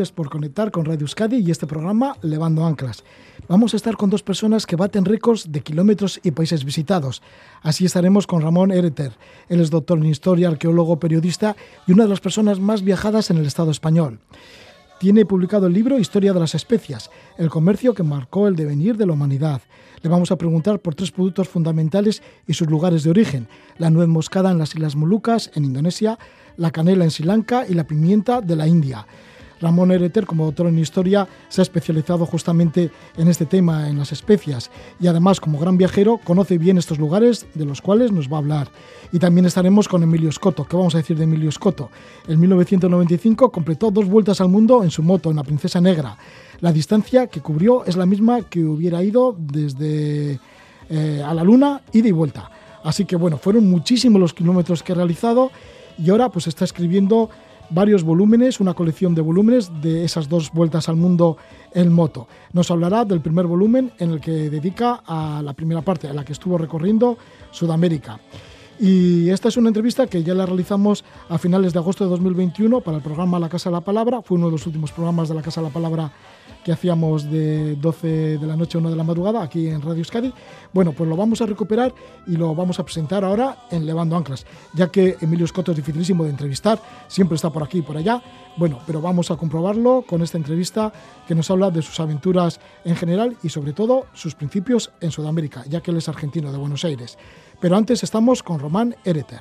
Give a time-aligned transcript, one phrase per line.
[0.00, 3.04] Gracias por conectar con Radio Euskadi y este programa Levando Anclas.
[3.48, 7.20] Vamos a estar con dos personas que baten récords de kilómetros y países visitados.
[7.60, 9.12] Así estaremos con Ramón Ereter.
[9.50, 11.54] Él es doctor en historia, arqueólogo, periodista
[11.86, 14.20] y una de las personas más viajadas en el Estado español.
[14.98, 19.04] Tiene publicado el libro Historia de las especias, el comercio que marcó el devenir de
[19.04, 19.60] la humanidad.
[20.00, 23.48] Le vamos a preguntar por tres productos fundamentales y sus lugares de origen.
[23.76, 26.18] La nuez moscada en las Islas Molucas, en Indonesia,
[26.56, 29.06] la canela en Sri Lanka y la pimienta de la India.
[29.60, 34.12] Ramón Ereter, como doctor en historia, se ha especializado justamente en este tema, en las
[34.12, 38.36] especias, y además, como gran viajero, conoce bien estos lugares de los cuales nos va
[38.36, 38.68] a hablar.
[39.12, 40.64] Y también estaremos con Emilio Scotto.
[40.64, 41.90] ¿Qué vamos a decir de Emilio Scotto?
[42.28, 46.16] En 1995 completó dos vueltas al mundo en su moto, en la Princesa Negra.
[46.60, 50.38] La distancia que cubrió es la misma que hubiera ido desde
[50.88, 52.50] eh, a la Luna, ida y vuelta.
[52.84, 55.50] Así que bueno, fueron muchísimos los kilómetros que ha realizado
[55.98, 57.30] y ahora pues está escribiendo
[57.70, 61.36] varios volúmenes, una colección de volúmenes de esas dos vueltas al mundo
[61.72, 62.28] en moto.
[62.52, 66.24] Nos hablará del primer volumen en el que dedica a la primera parte, en la
[66.24, 67.16] que estuvo recorriendo
[67.50, 68.20] Sudamérica.
[68.82, 72.80] Y esta es una entrevista que ya la realizamos a finales de agosto de 2021
[72.80, 74.22] para el programa La Casa de la Palabra.
[74.22, 76.10] Fue uno de los últimos programas de La Casa de la Palabra
[76.64, 79.98] que hacíamos de 12 de la noche a 1 de la madrugada aquí en Radio
[79.98, 80.32] Euskadi.
[80.72, 81.94] Bueno, pues lo vamos a recuperar
[82.26, 86.24] y lo vamos a presentar ahora en Levando Anclas, ya que Emilio Scotto es dificilísimo
[86.24, 88.22] de entrevistar, siempre está por aquí y por allá.
[88.56, 90.92] Bueno, pero vamos a comprobarlo con esta entrevista
[91.26, 95.64] que nos habla de sus aventuras en general y sobre todo sus principios en Sudamérica,
[95.68, 97.16] ya que él es argentino de Buenos Aires.
[97.60, 99.40] Pero antes estamos con Román Ereter.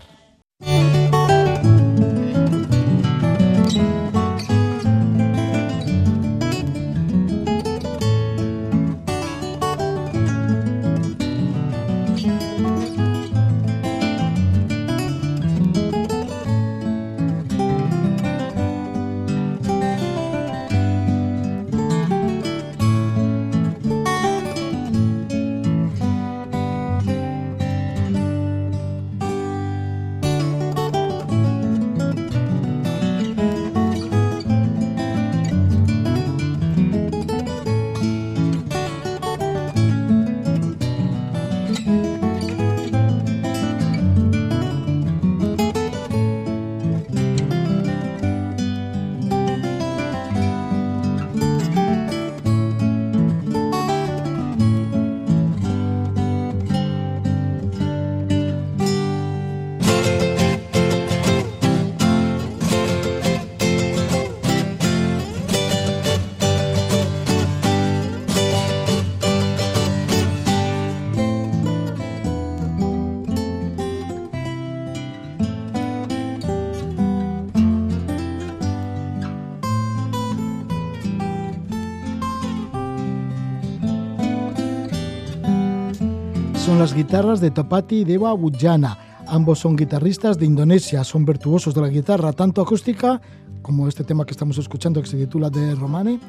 [86.70, 88.96] Son las guitarras de Topati y Deva Wujana.
[89.26, 93.20] Ambos son guitarristas de Indonesia, son virtuosos de la guitarra, tanto acústica,
[93.64, 96.20] como este tema que estamos escuchando que se titula de Romane,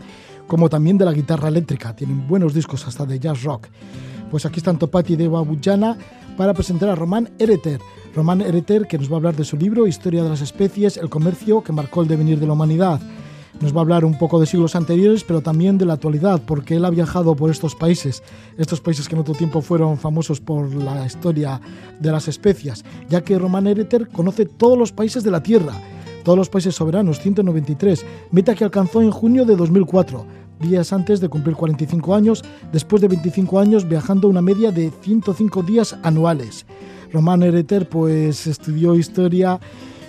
[0.46, 1.94] como también de la guitarra eléctrica.
[1.94, 3.66] Tienen buenos discos hasta de jazz rock.
[4.30, 5.98] Pues aquí están Topati y Deva Wujana
[6.38, 7.78] para presentar a Román Ereter.
[8.14, 11.10] Román Ereter, que nos va a hablar de su libro Historia de las especies, el
[11.10, 12.98] comercio que marcó el devenir de la humanidad.
[13.60, 16.76] Nos va a hablar un poco de siglos anteriores, pero también de la actualidad, porque
[16.76, 18.22] él ha viajado por estos países,
[18.56, 21.60] estos países que en otro tiempo fueron famosos por la historia
[22.00, 25.74] de las especias, ya que Román Ereter conoce todos los países de la Tierra,
[26.24, 30.24] todos los países soberanos, 193, meta que alcanzó en junio de 2004,
[30.58, 32.42] días antes de cumplir 45 años,
[32.72, 36.64] después de 25 años viajando una media de 105 días anuales.
[37.12, 39.60] Román Ereter pues estudió historia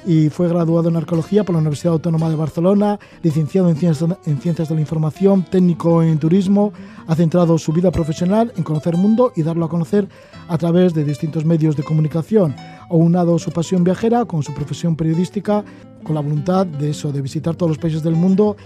[0.05, 4.39] y fue graduado en arqueología por la Universidad Autónoma de Barcelona, licenciado en ciencias, en
[4.39, 6.73] ciencias de la información, técnico en turismo,
[7.07, 10.07] ha centrado su vida profesional en conocer el mundo y darlo a conocer
[10.47, 12.55] a través de distintos medios de comunicación.
[12.89, 15.63] Ha unado su pasión viajera con su profesión periodística,
[16.03, 18.57] con la voluntad de eso, de visitar todos los países del mundo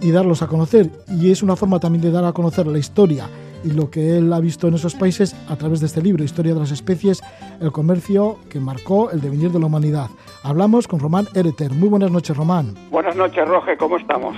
[0.00, 0.90] y darlos a conocer.
[1.08, 3.28] Y es una forma también de dar a conocer la historia
[3.64, 6.54] y lo que él ha visto en esos países a través de este libro, Historia
[6.54, 7.20] de las especies,
[7.60, 10.08] el comercio que marcó el devenir de la humanidad.
[10.46, 11.72] Hablamos con Román Ereter.
[11.72, 12.72] Muy buenas noches, Román.
[12.92, 14.36] Buenas noches, Roge, ¿cómo estamos?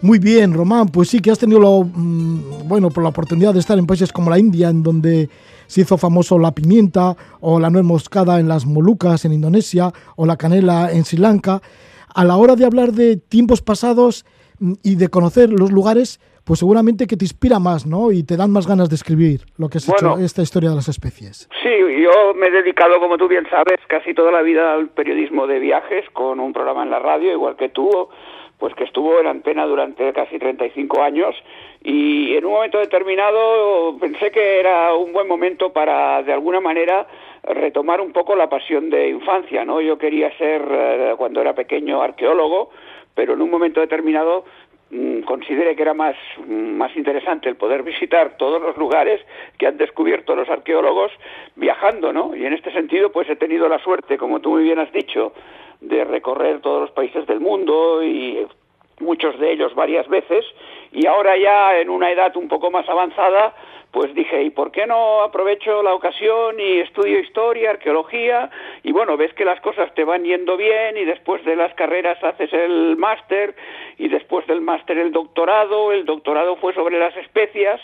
[0.00, 0.86] Muy bien, Román.
[0.86, 4.12] Pues sí, que has tenido lo, mm, bueno, por la oportunidad de estar en países
[4.12, 5.28] como la India, en donde
[5.66, 10.24] se hizo famoso la pimienta o la nuez moscada en las Molucas, en Indonesia, o
[10.24, 11.60] la canela en Sri Lanka.
[12.14, 14.24] A la hora de hablar de tiempos pasados
[14.82, 18.12] y de conocer los lugares, pues seguramente que te inspira más, ¿no?
[18.12, 19.88] Y te dan más ganas de escribir lo que es
[20.20, 21.48] esta historia de las especies.
[21.62, 21.68] Sí,
[22.02, 25.58] yo me he dedicado, como tú bien sabes, casi toda la vida al periodismo de
[25.58, 28.08] viajes con un programa en la radio, igual que tú,
[28.58, 31.34] pues que estuvo en antena durante casi 35 años
[31.82, 37.06] y en un momento determinado pensé que era un buen momento para, de alguna manera,
[37.42, 39.80] retomar un poco la pasión de infancia, ¿no?
[39.80, 42.70] Yo quería ser, eh, cuando era pequeño, arqueólogo,
[43.14, 44.44] pero en un momento determinado
[44.90, 46.16] mm, consideré que era más,
[46.46, 49.20] más interesante el poder visitar todos los lugares
[49.58, 51.12] que han descubierto los arqueólogos
[51.56, 52.34] viajando, ¿no?
[52.34, 55.32] Y en este sentido, pues he tenido la suerte, como tú muy bien has dicho,
[55.80, 58.46] de recorrer todos los países del mundo y
[59.00, 60.44] muchos de ellos varias veces
[60.92, 63.54] y ahora ya en una edad un poco más avanzada
[63.90, 68.50] pues dije, ¿y por qué no aprovecho la ocasión y estudio historia, arqueología?
[68.84, 72.22] Y bueno, ves que las cosas te van yendo bien y después de las carreras
[72.22, 73.56] haces el máster
[73.98, 77.80] y después del máster el doctorado, el doctorado fue sobre las especias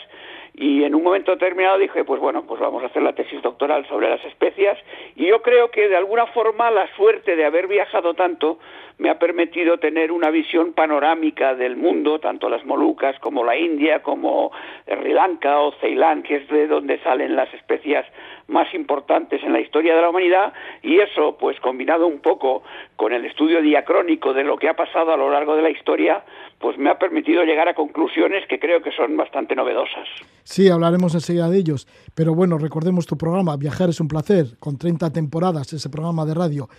[0.53, 3.85] y en un momento determinado dije, pues bueno, pues vamos a hacer la tesis doctoral
[3.87, 4.77] sobre las especias
[5.15, 8.57] y yo creo que de alguna forma la suerte de haber viajado tanto
[8.99, 14.01] me ha permitido tener una visión panorámica del mundo, tanto las Molucas como la India,
[14.01, 14.51] como
[14.85, 18.05] Sri Lanka o Ceilán, que es de donde salen las especias
[18.47, 22.63] más importantes en la historia de la humanidad, y eso, pues combinado un poco
[22.95, 26.23] con el estudio diacrónico de lo que ha pasado a lo largo de la historia,
[26.59, 30.07] pues me ha permitido llegar a conclusiones que creo que son bastante novedosas.
[30.43, 34.77] Sí, hablaremos enseguida de ellos, pero bueno, recordemos tu programa, Viajar es un placer, con
[34.77, 36.69] 30 temporadas, ese programa de radio.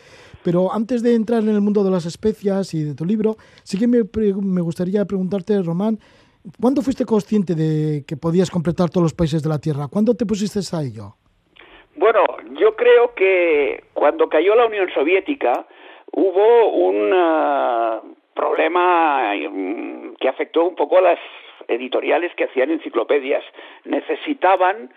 [0.49, 3.79] Pero antes de entrar en el mundo de las especias y de tu libro, sí
[3.79, 3.99] que me,
[4.41, 5.99] me gustaría preguntarte, Román,
[6.59, 9.89] ¿cuándo fuiste consciente de que podías completar todos los países de la Tierra?
[9.93, 11.17] ¿Cuándo te pusiste a ello?
[11.97, 12.25] Bueno,
[12.59, 15.67] yo creo que cuando cayó la Unión Soviética
[16.13, 17.11] hubo un
[18.33, 21.19] problema mm, que afectó un poco a las
[21.69, 23.45] editoriales que hacían enciclopedias.
[23.85, 24.89] Necesitaban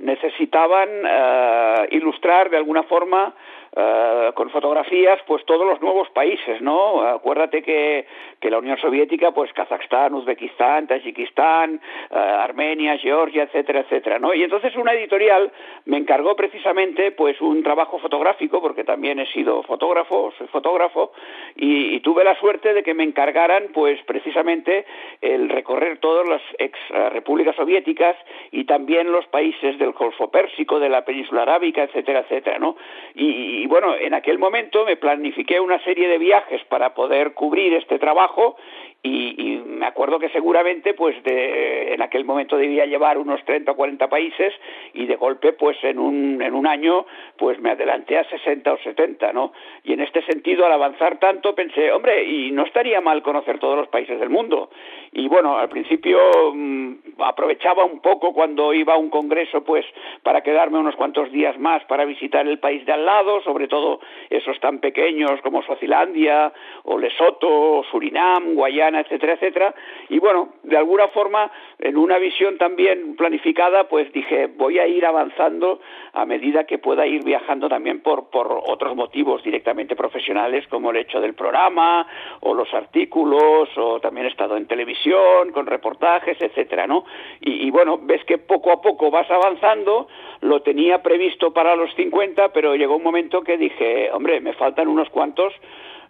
[0.00, 3.34] necesitaban uh, ilustrar de alguna forma
[3.76, 7.02] uh, con fotografías pues todos los nuevos países, ¿no?
[7.02, 8.06] Acuérdate que,
[8.40, 11.80] que la Unión Soviética, pues Kazajstán, Uzbekistán, Tayikistán,
[12.10, 14.34] uh, Armenia, Georgia, etcétera, etcétera, ¿no?
[14.34, 15.52] Y entonces una editorial
[15.86, 21.12] me encargó precisamente pues un trabajo fotográfico, porque también he sido fotógrafo, soy fotógrafo,
[21.56, 24.84] y, y tuve la suerte de que me encargaran pues precisamente
[25.20, 26.78] el recorrer todas las ex
[27.12, 28.16] repúblicas soviéticas
[28.50, 32.76] y también los países del Golfo Pérsico, de la península arábica, etcétera, etcétera, ¿no?
[33.14, 37.74] Y, y, bueno, en aquel momento me planifiqué una serie de viajes para poder cubrir
[37.74, 38.56] este trabajo
[39.02, 43.74] y, me acuerdo que seguramente pues de, en aquel momento debía llevar unos 30 o
[43.74, 44.52] 40 países
[44.92, 47.06] y de golpe pues en un, en un año
[47.38, 49.54] pues me adelanté a 60 o 70, ¿no?
[49.84, 53.78] Y en este sentido al avanzar tanto pensé, hombre, y no estaría mal conocer todos
[53.78, 54.68] los países del mundo.
[55.12, 56.18] Y bueno, al principio
[56.52, 59.86] mmm, aprovechaba un poco cuando iba a un congreso pues
[60.22, 64.00] para quedarme unos cuantos días más para visitar el país de al lado, sobre todo
[64.28, 66.52] esos tan pequeños como Suazilandia
[66.84, 69.74] o Lesoto, Surinam, Guayana, etcétera, etcétera.
[70.08, 75.06] Y bueno, de alguna forma, en una visión también planificada, pues dije, voy a ir
[75.06, 75.80] avanzando
[76.12, 80.96] a medida que pueda ir viajando también por, por otros motivos directamente profesionales, como el
[80.96, 82.06] hecho del programa,
[82.40, 87.04] o los artículos, o también he estado en televisión, con reportajes, etcétera, ¿no?
[87.40, 90.08] Y, y bueno, ves que poco a poco vas avanzando,
[90.40, 94.88] lo tenía previsto para los 50, pero llegó un momento que dije, hombre, me faltan
[94.88, 95.52] unos cuantos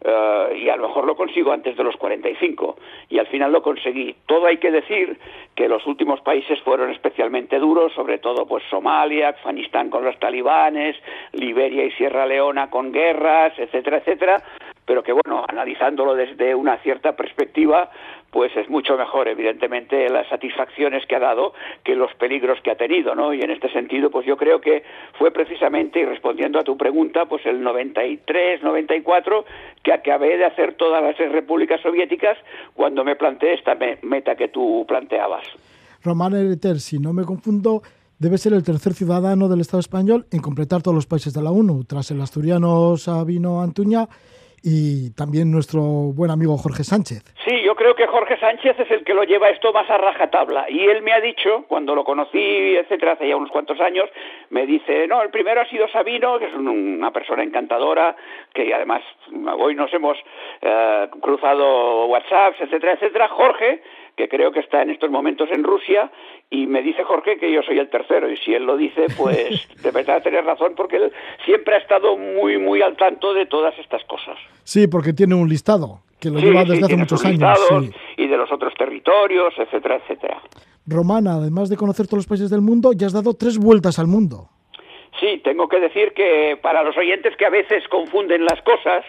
[0.04, 2.76] uh, y a lo mejor lo consigo antes de los 45
[3.08, 4.14] y al final lo conseguí.
[4.26, 5.18] Todo hay que decir
[5.54, 10.96] que los últimos países fueron especialmente duros, sobre todo pues Somalia, Afganistán con los talibanes,
[11.32, 14.42] Liberia y Sierra Leona con guerras, etcétera, etcétera,
[14.84, 17.90] pero que bueno, analizándolo desde una cierta perspectiva,
[18.30, 21.52] pues es mucho mejor, evidentemente, las satisfacciones que ha dado
[21.84, 23.34] que los peligros que ha tenido, ¿no?
[23.34, 24.82] Y en este sentido, pues yo creo que
[25.18, 29.44] fue precisamente, y respondiendo a tu pregunta, pues el 93, 94,
[29.82, 32.38] que acabé de hacer todas las repúblicas soviéticas
[32.74, 35.44] cuando me planteé esta meta que tú planteabas.
[36.02, 37.82] Román Ereter, si no me confundo,
[38.18, 41.50] debe ser el tercer ciudadano del Estado español en completar todos los países de la
[41.50, 44.08] ONU, tras el asturiano Sabino Antuña
[44.62, 47.22] y también nuestro buen amigo Jorge Sánchez.
[47.44, 50.66] Sí, yo creo que Jorge Sánchez es el que lo lleva esto más a rajatabla.
[50.68, 54.08] Y él me ha dicho, cuando lo conocí, etcétera, hace ya unos cuantos años,
[54.50, 58.16] me dice, no, el primero ha sido Sabino, que es una persona encantadora,
[58.52, 59.02] que además
[59.58, 60.18] hoy nos hemos
[60.60, 63.28] eh, cruzado WhatsApps, etcétera, etcétera.
[63.28, 63.82] Jorge,
[64.20, 66.10] que creo que está en estos momentos en Rusia,
[66.50, 69.66] y me dice Jorge que yo soy el tercero, y si él lo dice, pues
[69.82, 71.12] de verdad tener razón, porque él
[71.46, 74.36] siempre ha estado muy, muy al tanto de todas estas cosas.
[74.64, 77.58] Sí, porque tiene un listado que lo sí, lleva desde sí, hace muchos años.
[77.68, 77.90] Sí.
[78.18, 80.42] Y de los otros territorios, etcétera, etcétera.
[80.86, 84.06] Romana, además de conocer todos los países del mundo, ya has dado tres vueltas al
[84.06, 84.48] mundo.
[85.18, 89.04] Sí, tengo que decir que para los oyentes que a veces confunden las cosas,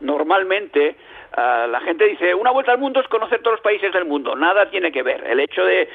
[0.00, 0.94] normalmente
[1.36, 4.36] ah, la gente dice, una vuelta al mundo es conocer todos los países del mundo.
[4.36, 5.24] Nada tiene que ver.
[5.26, 5.88] El hecho de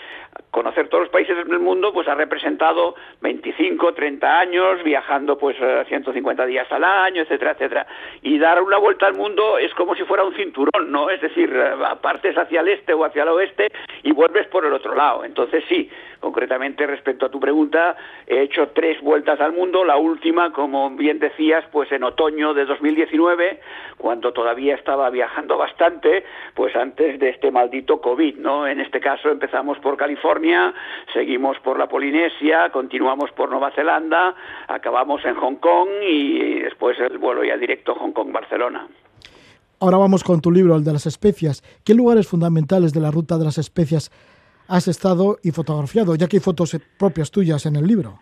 [0.51, 5.55] conocer todos los países del mundo, pues ha representado 25, 30 años, viajando pues
[5.87, 7.87] 150 eh, días al año, etcétera, etcétera.
[8.21, 11.09] Y dar una vuelta al mundo es como si fuera un cinturón, ¿no?
[11.09, 13.67] Es decir, eh, partes hacia el este o hacia el oeste
[14.03, 15.23] y vuelves por el otro lado.
[15.25, 15.89] Entonces sí,
[16.19, 21.19] concretamente respecto a tu pregunta, he hecho tres vueltas al mundo, la última, como bien
[21.19, 23.59] decías, pues en otoño de 2019,
[23.97, 28.65] cuando todavía estaba viajando bastante, pues antes de este maldito COVID, ¿no?
[28.65, 30.73] En este caso empezamos por California,
[31.13, 34.33] seguimos por la Polinesia, continuamos por Nueva Zelanda,
[34.67, 38.87] acabamos en Hong Kong y después el vuelo ya directo Hong Kong-Barcelona.
[39.79, 41.61] Ahora vamos con tu libro, el de las especias.
[41.83, 44.11] ¿Qué lugares fundamentales de la ruta de las especias
[44.69, 46.15] has estado y fotografiado?
[46.15, 48.19] Ya que hay fotos propias tuyas en el libro.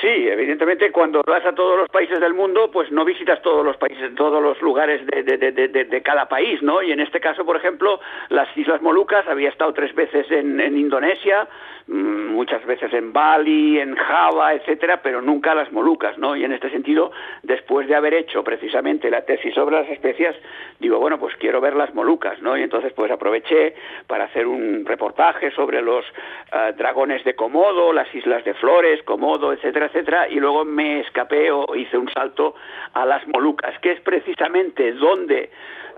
[0.00, 3.76] Sí, evidentemente cuando vas a todos los países del mundo, pues no visitas todos los
[3.76, 6.82] países, todos los lugares de, de, de, de cada país, ¿no?
[6.82, 10.78] Y en este caso, por ejemplo, las Islas Molucas, había estado tres veces en, en
[10.78, 11.46] Indonesia,
[11.88, 16.36] muchas veces en Bali, en Java, etcétera, pero nunca las Molucas, ¿no?
[16.36, 17.12] Y en este sentido,
[17.42, 20.34] después de haber hecho precisamente la tesis sobre las especias,
[20.78, 22.56] digo, bueno, pues quiero ver las Molucas, ¿no?
[22.56, 23.74] Y entonces pues aproveché
[24.06, 26.04] para hacer un reportaje sobre los
[26.52, 31.50] uh, dragones de Komodo, las islas de Flores, Komodo, etcétera, etcétera, y luego me escapé
[31.50, 32.54] o hice un salto
[32.94, 35.50] a las Molucas, que es precisamente donde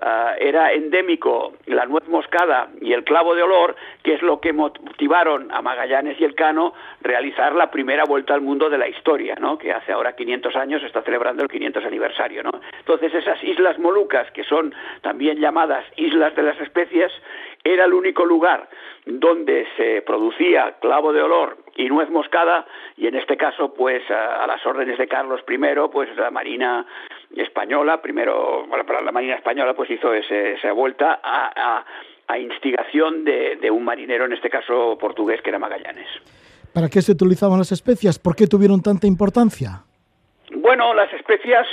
[0.05, 4.53] uh, era endémico la nuez moscada y el clavo de olor, que es lo que
[4.53, 9.35] motivaron a Magallanes y el Cano realizar la primera vuelta al mundo de la historia,
[9.41, 9.59] ¿no?
[9.59, 12.43] que hace ahora 500 años está celebrando el 500 aniversario.
[12.43, 12.53] ¿no?
[12.79, 17.13] Entonces esas islas Molucas, que son también llamadas Islas de las Especias,
[17.65, 18.69] era el único lugar
[19.07, 22.67] donde se producía clavo de olor y nuez moscada
[22.97, 25.59] y en este caso pues a, a las órdenes de Carlos I
[25.93, 26.87] pues la Marina
[27.37, 31.85] española primero bueno, para la Marina española pues hizo ese, esa vuelta a, a,
[32.29, 36.09] a instigación de, de, un marinero en este caso portugués que era Magallanes.
[36.73, 38.19] ¿Para qué se utilizaban las especias?
[38.19, 39.85] ¿Por qué tuvieron tanta importancia?
[40.57, 41.67] Bueno, las especias,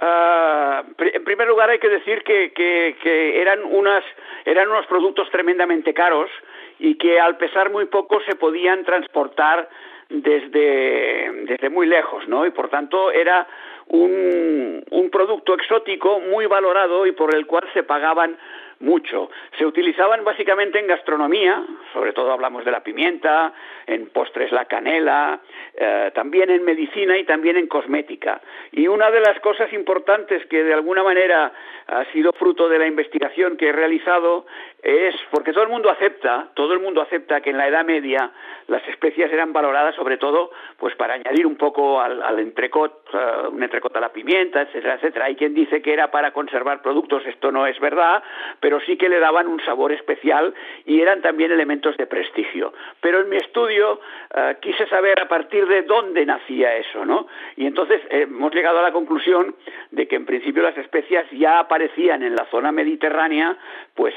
[0.00, 4.04] uh, en primer lugar hay que decir que, que, que, eran, unas,
[4.44, 6.30] eran unos productos tremendamente caros
[6.78, 9.68] y que al pesar muy poco se podían transportar
[10.08, 12.46] desde, desde muy lejos, ¿no?
[12.46, 13.46] Y por tanto era
[13.88, 18.36] un, un producto exótico muy valorado y por el cual se pagaban
[18.80, 19.30] mucho.
[19.58, 23.52] Se utilizaban básicamente en gastronomía, sobre todo hablamos de la pimienta,
[23.86, 25.40] en postres la canela,
[25.74, 28.40] eh, también en medicina y también en cosmética.
[28.72, 31.52] Y una de las cosas importantes que de alguna manera
[31.86, 34.46] ha sido fruto de la investigación que he realizado
[34.82, 38.30] es porque todo el mundo acepta, todo el mundo acepta que en la Edad Media
[38.66, 43.62] las especias eran valoradas sobre todo pues para añadir un poco al, entrecot, uh, un
[43.62, 45.26] entrecot a la pimienta, etcétera, etcétera.
[45.26, 48.22] Hay quien dice que era para conservar productos, esto no es verdad,
[48.66, 50.52] pero sí que le daban un sabor especial
[50.86, 52.72] y eran también elementos de prestigio.
[53.00, 54.00] Pero en mi estudio
[54.34, 57.28] uh, quise saber a partir de dónde nacía eso, ¿no?
[57.54, 59.54] Y entonces eh, hemos llegado a la conclusión
[59.92, 63.56] de que en principio las especias ya aparecían en la zona mediterránea,
[63.94, 64.16] pues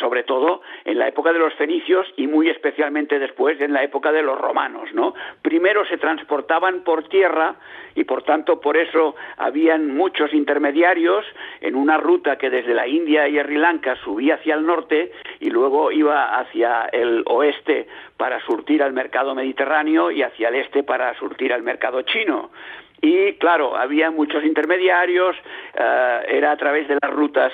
[0.00, 4.10] sobre todo en la época de los fenicios y muy especialmente después en la época
[4.10, 5.14] de los romanos, ¿no?
[5.42, 7.54] Primero se transportaban por tierra
[7.94, 11.24] y por tanto por eso habían muchos intermediarios
[11.60, 15.50] en una ruta que desde la India y Sri Lanka subía hacia el norte y
[15.50, 21.14] luego iba hacia el oeste para surtir al mercado mediterráneo y hacia el este para
[21.18, 22.50] surtir al mercado chino.
[23.00, 25.36] Y claro, había muchos intermediarios,
[25.74, 27.52] uh, era a través de las rutas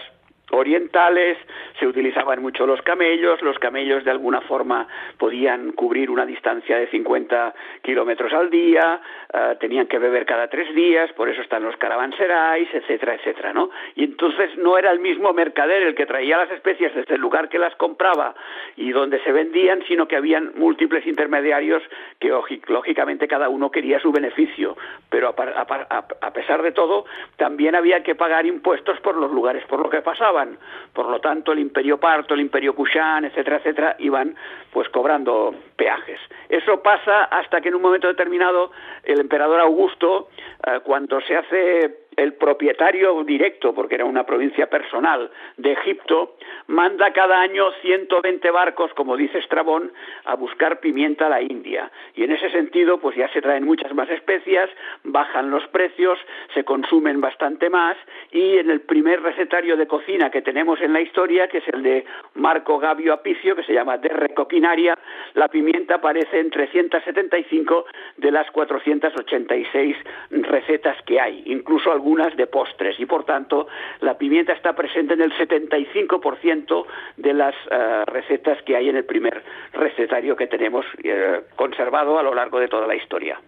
[0.52, 1.38] orientales,
[1.78, 6.88] se utilizaban mucho los camellos, los camellos de alguna forma podían cubrir una distancia de
[6.88, 9.00] 50 kilómetros al día,
[9.32, 13.70] uh, tenían que beber cada tres días, por eso están los caravanserais, etcétera, etcétera, ¿no?
[13.94, 17.48] Y entonces no era el mismo mercader el que traía las especias desde el lugar
[17.48, 18.34] que las compraba
[18.76, 21.82] y donde se vendían, sino que habían múltiples intermediarios
[22.20, 22.28] que
[22.68, 24.76] lógicamente cada uno quería su beneficio,
[25.08, 27.06] pero a, a, a pesar de todo
[27.36, 30.41] también había que pagar impuestos por los lugares por lo que pasaba
[30.92, 34.34] por lo tanto el imperio parto, el imperio Kushan, etcétera, etcétera, iban
[34.72, 36.20] pues cobrando peajes.
[36.48, 38.72] Eso pasa hasta que en un momento determinado
[39.04, 40.28] el emperador Augusto,
[40.66, 47.12] eh, cuando se hace el propietario directo, porque era una provincia personal de Egipto, manda
[47.12, 49.92] cada año 120 barcos, como dice Estrabón,
[50.24, 51.90] a buscar pimienta a la India.
[52.14, 54.68] Y en ese sentido, pues ya se traen muchas más especias,
[55.04, 56.18] bajan los precios,
[56.54, 57.96] se consumen bastante más,
[58.30, 61.82] y en el primer recetario de cocina que tenemos en la historia, que es el
[61.82, 62.04] de
[62.34, 64.98] Marco Gabio Apicio, que se llama De Recoquinaria,
[65.34, 67.86] la pimienta aparece en 375
[68.18, 69.96] de las 486
[70.30, 73.68] recetas que hay, incluso algunas de postres y por tanto
[74.00, 76.84] la pimienta está presente en el 75%
[77.16, 79.42] de las eh, recetas que hay en el primer
[79.72, 83.40] recetario que tenemos eh, conservado a lo largo de toda la historia.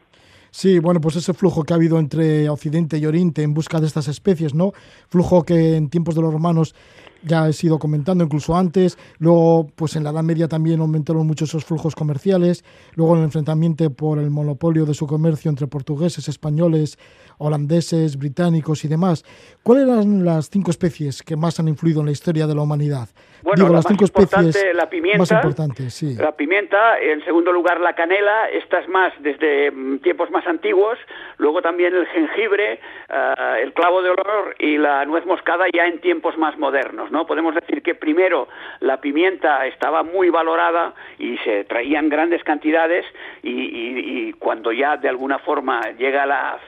[0.53, 3.89] Sí, bueno, pues ese flujo que ha habido entre Occidente y Oriente en busca de
[3.89, 4.71] estas especies, ¿no?
[5.09, 6.77] Flujo que en tiempos de los romanos
[7.25, 8.99] ya he sido comentando incluso antes.
[9.19, 12.65] Luego, pues en la Edad Media también aumentaron mucho esos flujos comerciales.
[12.95, 16.99] Luego, el enfrentamiento por el monopolio de su comercio entre portugueses, españoles,
[17.39, 19.25] holandeses, británicos y demás.
[19.63, 23.09] ¿Cuáles eran las cinco especies que más han influido en la historia de la humanidad?
[23.43, 26.17] Bueno, las cinco especies la pimienta, más importantes, sí.
[26.17, 30.99] La pimienta, en segundo lugar la canela, estas más desde mm, tiempos más antiguos.
[31.37, 36.01] Luego también el jengibre, eh, el clavo de olor y la nuez moscada ya en
[36.01, 37.11] tiempos más modernos.
[37.11, 37.27] ¿no?
[37.27, 38.49] Podemos decir que primero
[38.81, 43.05] la pimienta estaba muy valorada y se traían grandes cantidades
[43.43, 46.59] y, cuando ya de alguna forma llega la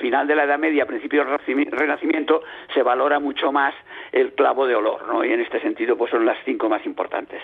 [0.00, 2.42] final de la Edad Media, principio del Renacimiento,
[2.72, 3.74] se valora mucho más
[4.12, 5.24] el clavo de olor, ¿no?
[5.24, 7.42] Y en este sentido pues son las cinco más importantes.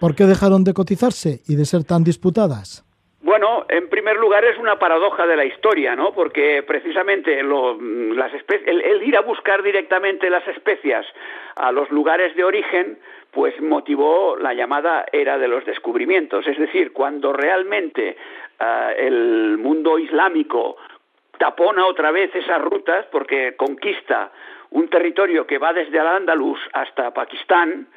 [0.00, 2.86] ¿Por qué dejaron de cotizarse y de ser tan disputadas?
[3.22, 6.12] Bueno, en primer lugar es una paradoja de la historia, ¿no?
[6.12, 8.32] Porque precisamente mm, las
[8.66, 11.04] el, ir a buscar directamente las especias
[11.56, 12.98] a los lugares de origen,
[13.30, 16.46] pues motivó la llamada era de los descubrimientos.
[16.46, 18.16] Es decir, cuando realmente
[18.58, 20.78] ah, el mundo islámico
[21.40, 24.30] tapona otra vez esas rutas, porque conquista
[24.72, 27.88] un territorio que va desde Al-Ándalus hasta Pakistán,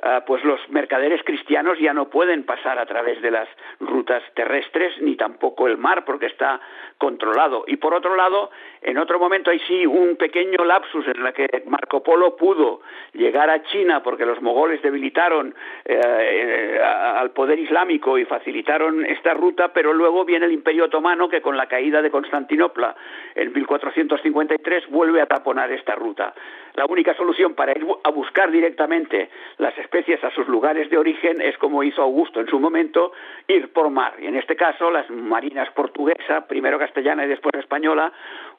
[0.00, 3.48] Ah, pues los mercaderes cristianos ya no pueden pasar a través de las
[3.80, 6.60] rutas terrestres ni tampoco el mar porque está
[6.98, 7.64] controlado.
[7.66, 11.64] Y por otro lado, en otro momento hay sí un pequeño lapsus en la que
[11.66, 12.80] Marco Polo pudo
[13.12, 15.52] llegar a China porque los mogoles debilitaron
[15.84, 21.42] eh, al poder islámico y facilitaron esta ruta, pero luego viene el Imperio Otomano que
[21.42, 22.94] con la caída de Constantinopla
[23.34, 26.34] en 1453 vuelve a taponar esta ruta.
[26.78, 31.40] La única solución para ir a buscar directamente las especies a sus lugares de origen
[31.40, 33.10] es como hizo Augusto en su momento,
[33.48, 34.14] ir por mar.
[34.20, 38.12] Y en este caso las marinas portuguesa, primero castellana y después española,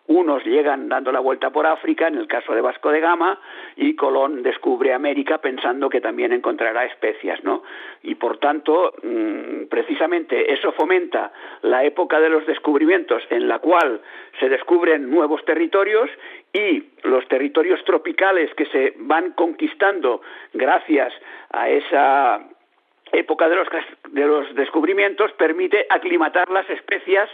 [0.10, 3.40] unos llegan dando la vuelta por África, en el caso de Vasco de Gama,
[3.76, 7.62] y Colón descubre América pensando que también encontrará especias, ¿no?
[8.02, 14.02] Y por tanto, mm, precisamente eso fomenta la época de los descubrimientos en la cual
[14.40, 16.10] se descubren nuevos territorios
[16.54, 20.22] y los territorios tropicales que se van conquistando
[20.54, 21.14] gracias
[21.52, 22.50] a esa
[23.12, 23.68] época de los,
[24.10, 27.30] de los descubrimientos permite aclimatar las especias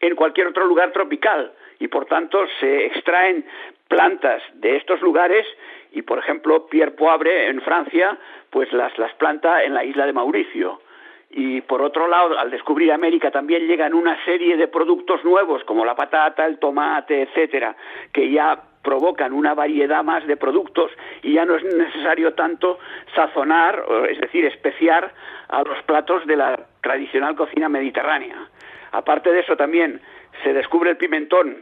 [0.00, 3.44] en cualquier otro lugar tropical y por tanto se extraen
[3.88, 5.46] plantas de estos lugares
[5.92, 8.18] y por ejemplo Pierre Poivre en Francia
[8.50, 10.80] pues las, las planta en la isla de Mauricio
[11.36, 15.84] y por otro lado, al descubrir América también llegan una serie de productos nuevos como
[15.84, 17.74] la patata, el tomate, etcétera,
[18.12, 22.78] que ya provocan una variedad más de productos y ya no es necesario tanto
[23.16, 25.12] sazonar, es decir, especiar
[25.48, 28.36] a los platos de la tradicional cocina mediterránea.
[28.92, 30.00] Aparte de eso también
[30.42, 31.56] se descubre el pimentón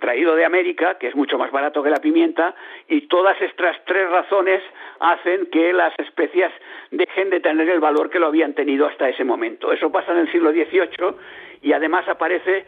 [0.00, 2.54] traído de América, que es mucho más barato que la pimienta,
[2.88, 4.62] y todas estas tres razones
[5.00, 6.52] hacen que las especias
[6.90, 9.72] dejen de tener el valor que lo habían tenido hasta ese momento.
[9.72, 11.14] Eso pasa en el siglo XVIII
[11.62, 12.64] y además aparece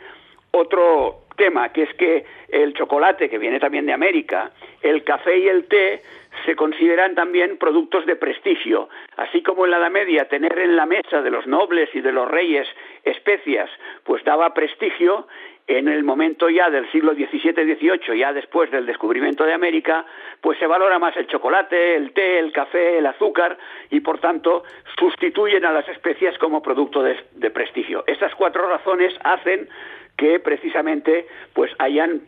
[0.52, 4.50] otro tema, que es que el chocolate, que viene también de América,
[4.82, 6.02] el café y el té
[6.44, 8.88] se consideran también productos de prestigio.
[9.16, 12.12] Así como en la Edad Media tener en la mesa de los nobles y de
[12.12, 12.68] los reyes
[13.04, 13.70] especias,
[14.04, 15.26] pues daba prestigio,
[15.70, 20.04] en el momento ya del siglo XVII-XVIII, ya después del descubrimiento de América,
[20.40, 23.56] pues se valora más el chocolate, el té, el café, el azúcar
[23.88, 24.64] y por tanto
[24.98, 28.02] sustituyen a las especias como producto de, prestigio.
[28.08, 29.68] Estas cuatro razones hacen
[30.16, 32.22] que precisamente pues hayan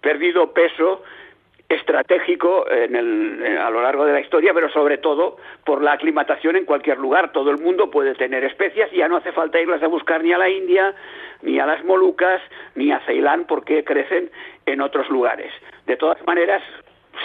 [0.00, 1.02] perdido peso
[1.68, 6.56] estratégico en el, a lo largo de la historia, pero sobre todo por la aclimatación
[6.56, 7.32] en cualquier lugar.
[7.32, 10.32] Todo el mundo puede tener especias y ya no hace falta irlas a buscar ni
[10.32, 10.94] a la India,
[11.42, 12.40] ni a las Molucas,
[12.74, 14.30] ni a Ceilán, porque crecen
[14.64, 15.52] en otros lugares.
[15.86, 16.62] De todas maneras,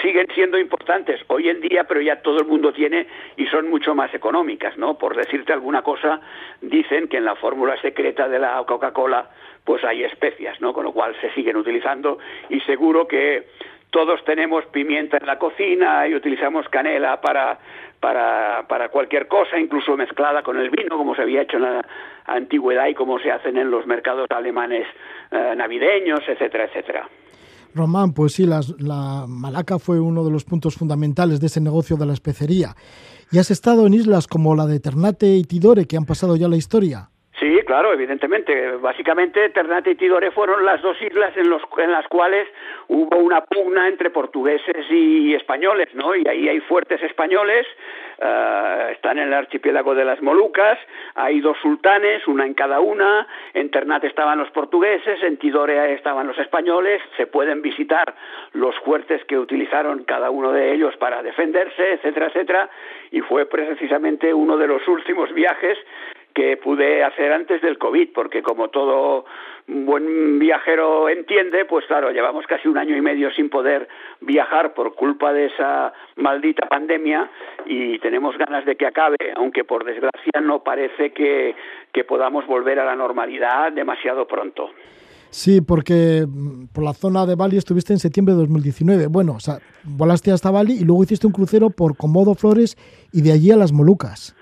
[0.01, 3.93] siguen siendo importantes hoy en día, pero ya todo el mundo tiene y son mucho
[3.93, 4.97] más económicas, ¿no?
[4.97, 6.21] Por decirte alguna cosa,
[6.61, 9.29] dicen que en la fórmula secreta de la Coca-Cola
[9.63, 10.73] pues hay especias, ¿no?
[10.73, 12.17] Con lo cual se siguen utilizando
[12.49, 13.47] y seguro que
[13.91, 17.59] todos tenemos pimienta en la cocina y utilizamos canela para,
[17.99, 21.85] para, para cualquier cosa, incluso mezclada con el vino, como se había hecho en la
[22.25, 24.87] antigüedad y como se hacen en los mercados alemanes
[25.29, 27.07] eh, navideños, etcétera, etcétera.
[27.73, 32.05] Román, pues sí, la Malaca fue uno de los puntos fundamentales de ese negocio de
[32.05, 32.75] la especería.
[33.31, 36.49] ¿Y has estado en islas como la de Ternate y Tidore, que han pasado ya
[36.49, 37.11] la historia?
[37.71, 38.75] Claro, evidentemente.
[38.81, 42.45] Básicamente, Ternate y Tidore fueron las dos islas en, las cuales
[42.89, 46.13] hubo una pugna entre portugueses y españoles, ¿no?
[46.13, 47.65] Y ahí hay fuertes españoles,
[48.17, 50.79] uh, están en el archipiélago de las Molucas,
[51.15, 56.27] hay dos sultanes, una en cada una, en Ternate estaban los portugueses, en Tidore estaban
[56.27, 58.13] los españoles, se pueden visitar
[58.51, 62.69] los fuertes que utilizaron cada uno de ellos para defenderse, etcétera, etcétera,
[63.11, 65.77] y fue precisamente uno de los últimos viajes
[66.33, 69.25] que pude hacer antes del COVID, porque como todo
[69.67, 73.87] buen viajero entiende, pues claro, llevamos casi un año y medio sin poder
[74.19, 77.29] viajar por culpa de esa maldita pandemia
[77.65, 81.55] y tenemos ganas de que acabe, aunque por desgracia no parece que,
[81.91, 84.71] que podamos volver a la normalidad demasiado pronto.
[85.29, 89.07] Sí, porque mm, por la zona de Bali estuviste en septiembre de 2019.
[89.07, 92.77] Bueno, o sea, volaste hasta Bali y luego hiciste un crucero por Comodo Flores
[93.13, 94.35] y de allí a las Molucas.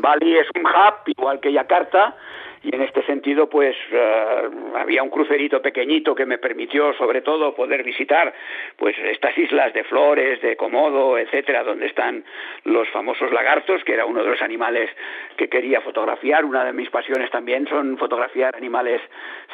[0.00, 2.14] Bali es un hub, igual que Yakarta,
[2.62, 7.54] y en este sentido pues uh, había un crucerito pequeñito que me permitió sobre todo
[7.54, 8.34] poder visitar
[8.76, 12.22] pues estas islas de Flores, de Comodo, etcétera, donde están
[12.64, 14.90] los famosos lagartos, que era uno de los animales
[15.36, 16.44] que quería fotografiar.
[16.44, 19.00] Una de mis pasiones también son fotografiar animales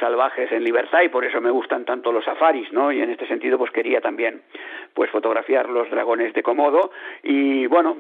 [0.01, 2.91] salvajes en libertad y por eso me gustan tanto los safaris, ¿no?
[2.91, 4.43] Y en este sentido pues quería también
[4.95, 6.91] pues fotografiar los dragones de Comodo
[7.23, 7.97] y bueno,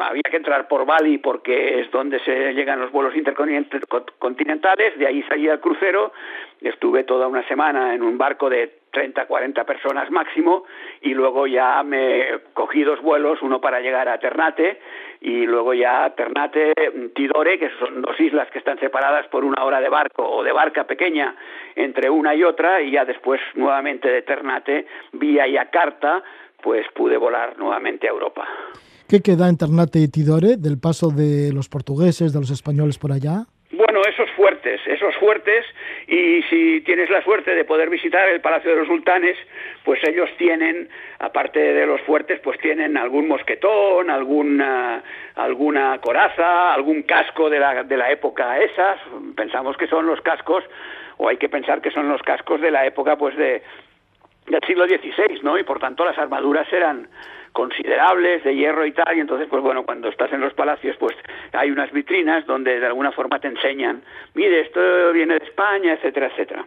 [0.00, 3.86] había que entrar por Bali porque es donde se llegan los vuelos intercontinentales,
[4.98, 6.12] de ahí salí al crucero,
[6.60, 10.64] estuve toda una semana en un barco de 30, 40 personas máximo
[11.00, 14.80] y luego ya me cogí dos vuelos, uno para llegar a Ternate
[15.20, 16.72] y luego ya Ternate,
[17.14, 20.52] Tidore, que son dos islas que están separadas por una hora de barco o de
[20.52, 21.34] barca pequeña
[21.74, 26.22] entre una y otra y ya después nuevamente de Ternate vía Yakarta
[26.62, 28.46] pues pude volar nuevamente a Europa.
[29.08, 33.12] ¿Qué queda en Ternate y Tidore del paso de los portugueses, de los españoles por
[33.12, 33.46] allá?
[33.74, 35.64] Bueno, esos fuertes, esos fuertes,
[36.06, 39.34] y si tienes la suerte de poder visitar el Palacio de los Sultanes,
[39.82, 45.02] pues ellos tienen, aparte de los fuertes, pues tienen algún mosquetón, alguna,
[45.36, 48.98] alguna coraza, algún casco de la, de la época esas,
[49.34, 50.62] pensamos que son los cascos,
[51.16, 53.62] o hay que pensar que son los cascos de la época, pues de,
[54.46, 55.58] del siglo XVI, ¿no?
[55.58, 57.08] Y por tanto las armaduras eran
[57.52, 61.14] considerables de hierro y tal, y entonces, pues bueno, cuando estás en los palacios, pues
[61.52, 64.02] hay unas vitrinas donde de alguna forma te enseñan,
[64.34, 64.80] mire, esto
[65.12, 66.64] viene de España, etcétera, etcétera.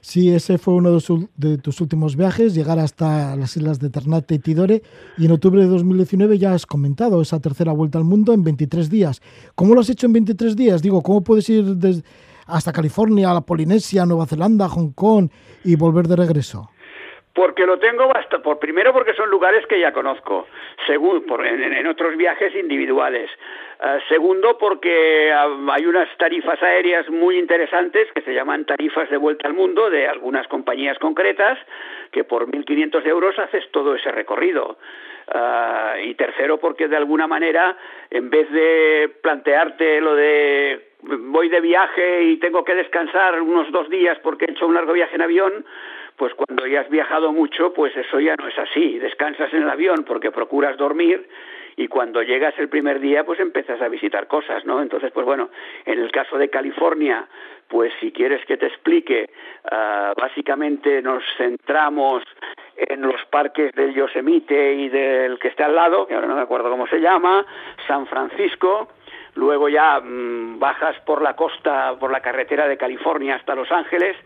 [0.00, 0.96] Sí, ese fue uno
[1.36, 4.82] de, tus últimos viajes, llegar hasta las islas de Ternate y Tidore,
[5.18, 8.88] y en octubre de 2019 ya has comentado esa tercera vuelta al mundo en 23
[8.88, 9.20] días.
[9.54, 10.82] ¿Cómo lo has hecho en 23 días?
[10.82, 12.02] Digo, ¿cómo puedes ir desde
[12.46, 15.28] hasta California, la Polinesia, Nueva Zelanda, Hong Kong
[15.64, 16.70] y volver de regreso?
[17.38, 20.48] Porque lo tengo basta por primero porque son lugares que ya conozco
[20.88, 23.30] segundo por, en, otros viajes individuales.
[23.78, 29.18] Uh, segundo porque uh, hay unas tarifas aéreas muy interesantes que se llaman tarifas de
[29.18, 31.56] vuelta al mundo de algunas compañías concretas
[32.10, 34.76] que por 1.500 euros haces todo ese recorrido.
[35.32, 37.76] Uh, y tercero porque de alguna manera
[38.10, 43.88] en vez de plantearte lo de voy de viaje y tengo que descansar unos dos
[43.90, 45.64] días porque he hecho un largo viaje en avión
[46.18, 48.98] pues cuando ya has viajado mucho, pues eso ya no es así.
[48.98, 51.28] Descansas en el avión porque procuras dormir
[51.76, 54.82] y cuando llegas el primer día, pues empiezas a visitar cosas, ¿no?
[54.82, 55.48] Entonces, pues bueno,
[55.86, 57.24] en el caso de California,
[57.68, 59.30] pues si quieres que te explique,
[59.64, 62.24] uh, básicamente nos centramos
[62.76, 66.42] en los parques del Yosemite y del que está al lado, que ahora no me
[66.42, 67.46] acuerdo cómo se llama,
[67.86, 68.88] San Francisco,
[69.36, 74.16] luego ya mmm, bajas por la costa, por la carretera de California hasta Los Ángeles,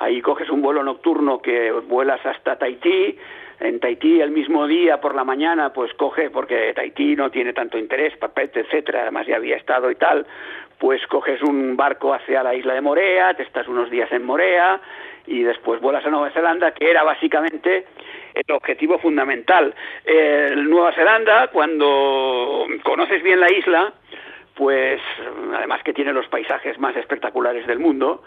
[0.00, 3.16] ahí coges un vuelo nocturno que vuelas hasta Tahití,
[3.60, 7.78] en Tahití el mismo día por la mañana pues coge porque Tahití no tiene tanto
[7.78, 10.26] interés, papete, etcétera, además ya había estado y tal,
[10.78, 14.80] pues coges un barco hacia la isla de Morea, te estás unos días en Morea
[15.26, 17.84] y después vuelas a Nueva Zelanda, que era básicamente
[18.34, 19.74] el objetivo fundamental.
[20.04, 23.92] Eh, Nueva Zelanda, cuando conoces bien la isla,
[24.54, 25.00] pues
[25.54, 28.22] además que tiene los paisajes más espectaculares del mundo,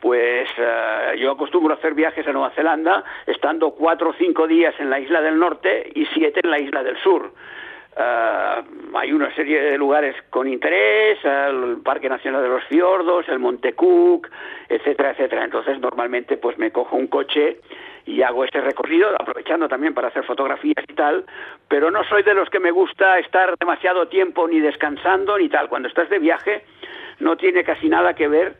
[0.00, 4.74] pues uh, yo acostumbro a hacer viajes a Nueva Zelanda, estando cuatro o cinco días
[4.78, 7.32] en la isla del norte y siete en la isla del sur.
[7.96, 13.38] Uh, hay una serie de lugares con interés, el Parque Nacional de los Fiordos, el
[13.38, 14.28] Monte Cook,
[14.68, 15.44] etcétera, etcétera.
[15.44, 17.60] Entonces normalmente pues me cojo un coche
[18.06, 21.26] y hago este recorrido, aprovechando también para hacer fotografías y tal,
[21.68, 25.68] pero no soy de los que me gusta estar demasiado tiempo ni descansando ni tal.
[25.68, 26.64] Cuando estás de viaje
[27.18, 28.56] no tiene casi nada que ver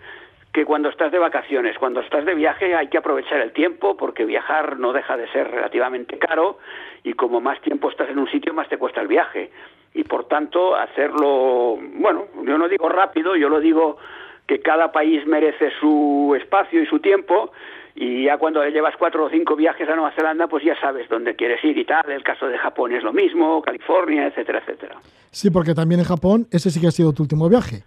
[0.53, 1.79] que cuando estás de vacaciones.
[1.79, 5.51] Cuando estás de viaje hay que aprovechar el tiempo porque viajar no deja de ser
[5.51, 6.59] relativamente caro
[7.05, 9.51] y como más tiempo estás en un sitio más te cuesta el viaje.
[9.95, 13.99] Y por tanto hacerlo, bueno, yo no digo rápido, yo lo digo
[14.47, 17.53] que cada país merece su espacio y su tiempo
[17.95, 21.35] y ya cuando llevas cuatro o cinco viajes a Nueva Zelanda, pues ya sabes dónde
[21.35, 22.11] quieres ir y tal.
[22.11, 24.97] El caso de Japón es lo mismo, California, etcétera, etcétera.
[25.31, 27.83] Sí, porque también en Japón ese sí que ha sido tu último viaje.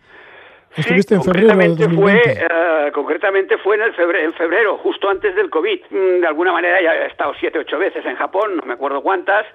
[0.75, 1.53] Estuviste en febrero
[1.95, 5.81] Fue, eh, concretamente fue en, el febrero, en febrero, justo antes del COVID.
[5.89, 9.01] Mm, de alguna manera ya he estado siete, ocho veces en Japón, no me acuerdo
[9.01, 9.45] cuántas,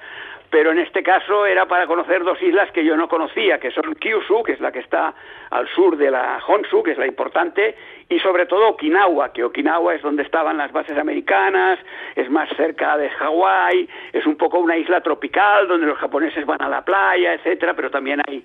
[0.50, 3.94] pero en este caso era para conocer dos islas que yo no conocía, que son
[3.96, 5.14] Kyushu, que es la que está
[5.50, 7.74] al sur de la Honshu, que es la importante,
[8.08, 11.78] y sobre todo Okinawa, que Okinawa es donde estaban las bases americanas,
[12.16, 16.62] es más cerca de Hawái, es un poco una isla tropical donde los japoneses van
[16.62, 18.42] a la playa, etcétera, pero también hay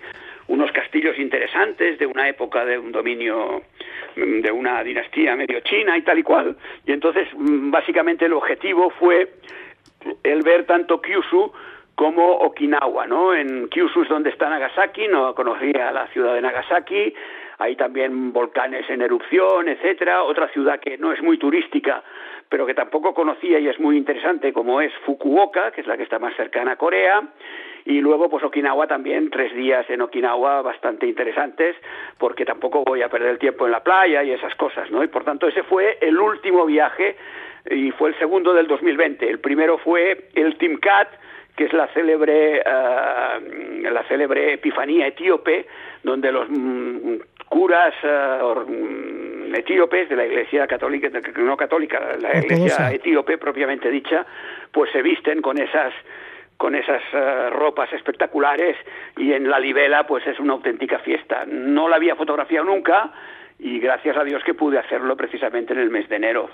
[0.54, 3.64] unos castillos interesantes de una época de un dominio
[4.16, 6.56] de una dinastía medio china y tal y cual.
[6.86, 9.34] Y entonces, mm, básicamente el objetivo fue
[10.22, 11.52] el ver tanto Kyushu
[11.96, 13.34] como Okinawa, ¿no?
[13.34, 17.14] En Kyushu es donde está Nagasaki, no conocía la ciudad de Nagasaki,
[17.58, 22.04] hay también volcanes en erupción, etcétera, otra ciudad que no es muy turística,
[22.50, 26.04] pero que tampoco conocía y es muy interesante, como es Fukuoka, que es la que
[26.04, 27.24] está más cercana a Corea,
[27.86, 31.76] y luego pues Okinawa también, tres días en Okinawa bastante interesantes,
[32.18, 35.04] porque tampoco voy a perder el tiempo en la playa y esas cosas, ¿no?
[35.04, 37.18] Y por tanto ese fue el último viaje
[37.70, 39.30] y fue el segundo del 2020.
[39.30, 41.10] El primero fue el Timcat,
[41.56, 45.68] que es la célebre, eh, la célebre Epifanía etíope,
[46.04, 47.16] donde los mm,
[47.48, 54.26] curas uh, etíopes de la Iglesia católica, no católica, la Iglesia etíope propiamente dicha,
[54.72, 55.94] pues se visten con esas
[56.64, 58.78] con esas eh, ropas espectaculares
[59.18, 61.44] y en la libela pues es una auténtica fiesta.
[61.46, 63.12] No la había fotografiado nunca
[63.60, 66.50] y gracias a Dios que pude hacerlo precisamente en el mes de enero.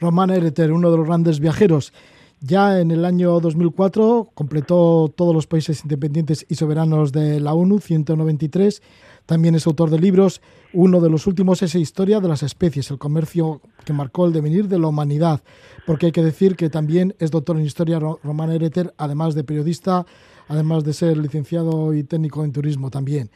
[0.00, 1.92] Román Ereter, uno de los grandes viajeros
[2.40, 7.78] ya en el año 2004 completó todos los países independientes y soberanos de la ONU,
[7.78, 8.82] 193.
[9.28, 10.40] También es autor de libros.
[10.72, 14.68] Uno de los últimos es Historia de las especies, el comercio que marcó el devenir
[14.68, 15.42] de la humanidad.
[15.86, 20.06] Porque hay que decir que también es doctor en Historia Román Ereter, además de periodista,
[20.48, 23.30] además de ser licenciado y técnico en turismo también.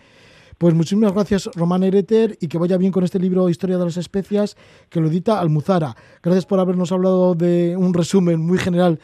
[0.56, 3.98] Pues muchísimas gracias, Román Ereter, y que vaya bien con este libro Historia de las
[3.98, 4.56] Especias,
[4.88, 5.94] que lo edita Almuzara.
[6.22, 8.98] Gracias por habernos hablado de un resumen muy general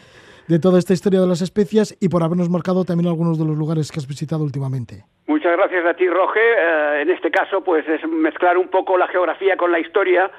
[0.49, 3.57] de toda esta historia de las especias y por habernos marcado también algunos de los
[3.57, 5.05] lugares que has visitado últimamente.
[5.27, 6.41] Muchas gracias a ti, Roge.
[6.41, 10.31] Eh, en este caso, pues es mezclar un poco la geografía con la historia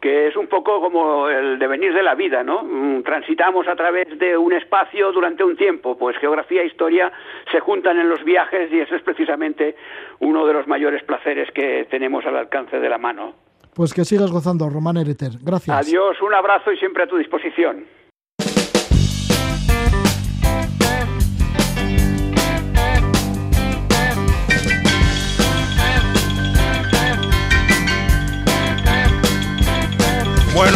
[0.00, 2.62] que es un poco como el devenir de la vida, ¿no?
[2.62, 7.12] Mm, transitamos a través de un espacio durante un tiempo, pues geografía e historia
[7.50, 9.76] se juntan en los viajes y eso es precisamente
[10.20, 13.34] uno de los mayores placeres que tenemos al alcance de la mano.
[13.74, 15.32] Pues que sigas gozando, Román Ereter.
[15.42, 15.76] Gracias.
[15.76, 17.97] Adiós, un abrazo y siempre a tu disposición.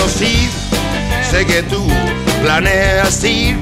[0.09, 1.87] Sé que tú
[2.43, 3.57] planeas ir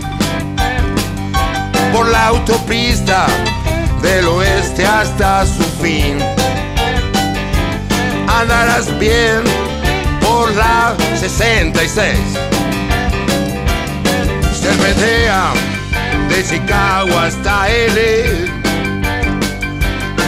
[1.92, 3.26] por la autopista
[4.00, 6.18] del oeste hasta su fin.
[8.26, 9.44] Andarás bien
[10.20, 12.18] por la 66.
[14.60, 15.52] Cervetea
[16.30, 18.24] de Chicago hasta L.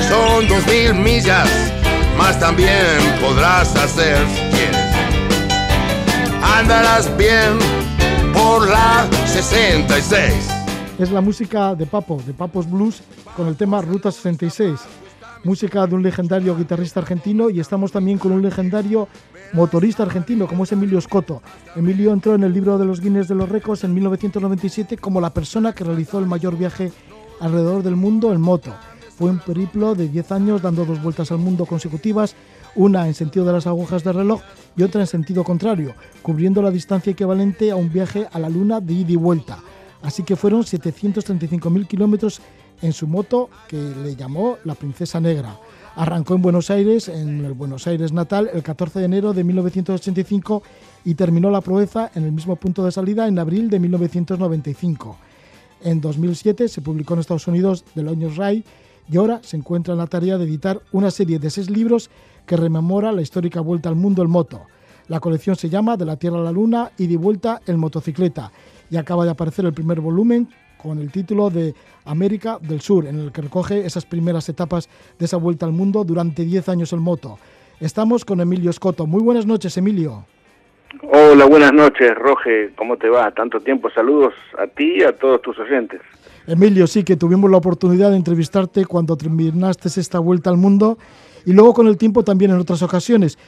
[0.09, 1.49] Son dos mil millas,
[2.19, 4.42] más también podrás hacer
[6.63, 7.59] andarás bien
[8.33, 10.33] por la 66.
[10.97, 13.03] Es la música de Papo, de Papos Blues,
[13.37, 14.79] con el tema Ruta 66.
[15.43, 19.09] Música de un legendario guitarrista argentino y estamos también con un legendario
[19.55, 21.43] motorista argentino como es Emilio Scotto.
[21.75, 25.31] Emilio entró en el libro de los Guinness de los Récords en 1997 como la
[25.31, 26.93] persona que realizó el mayor viaje
[27.41, 28.73] alrededor del mundo en moto.
[29.19, 32.37] Fue un periplo de 10 años dando dos vueltas al mundo consecutivas
[32.75, 34.41] una en sentido de las agujas del reloj
[34.77, 38.81] y otra en sentido contrario, cubriendo la distancia equivalente a un viaje a la Luna
[38.81, 39.59] de ida y vuelta.
[40.03, 42.41] Así que fueron 735.000 kilómetros
[42.81, 45.57] en su moto que le llamó la Princesa Negra.
[45.95, 50.63] Arrancó en Buenos Aires, en el Buenos Aires natal, el 14 de enero de 1985
[51.05, 55.17] y terminó la proeza en el mismo punto de salida en abril de 1995.
[55.85, 58.65] En 2007 se publicó en Estados Unidos The Loños Ray
[59.11, 62.09] y ahora se encuentra en la tarea de editar una serie de seis libros
[62.53, 64.67] que rememora la histórica vuelta al mundo en moto.
[65.09, 68.53] La colección se llama De la Tierra a la Luna y de vuelta en motocicleta.
[68.91, 73.19] Y acaba de aparecer el primer volumen con el título de América del Sur, en
[73.21, 76.99] el que recoge esas primeras etapas de esa vuelta al mundo durante 10 años en
[76.99, 77.39] moto.
[77.81, 79.07] Estamos con Emilio Escoto.
[79.07, 80.27] Muy buenas noches, Emilio.
[81.11, 82.73] Hola, buenas noches, Roge.
[82.77, 83.31] ¿Cómo te va?
[83.31, 83.89] Tanto tiempo.
[83.95, 86.03] Saludos a ti y a todos tus oyentes.
[86.47, 90.99] Emilio, sí que tuvimos la oportunidad de entrevistarte cuando terminaste esta vuelta al mundo
[91.45, 93.39] y luego con el tiempo también en otras ocasiones,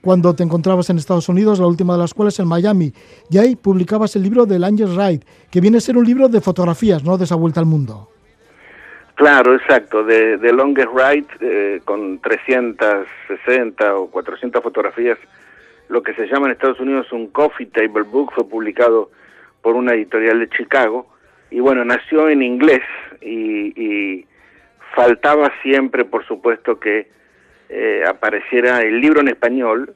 [0.00, 2.92] cuando te encontrabas en Estados Unidos, la última de las cuales en Miami,
[3.30, 6.40] y ahí publicabas el libro del Angel Ride, que viene a ser un libro de
[6.40, 8.10] fotografías, ¿no?, de esa vuelta al mundo.
[9.14, 15.18] Claro, exacto, de, de Longest Ride, eh, con 360 o 400 fotografías,
[15.88, 19.10] lo que se llama en Estados Unidos un Coffee Table Book, fue publicado
[19.62, 21.06] por una editorial de Chicago,
[21.50, 22.82] y bueno, nació en inglés
[23.22, 24.26] y,
[24.96, 27.08] faltaba siempre, por supuesto, que
[27.68, 29.94] eh, apareciera el libro en español,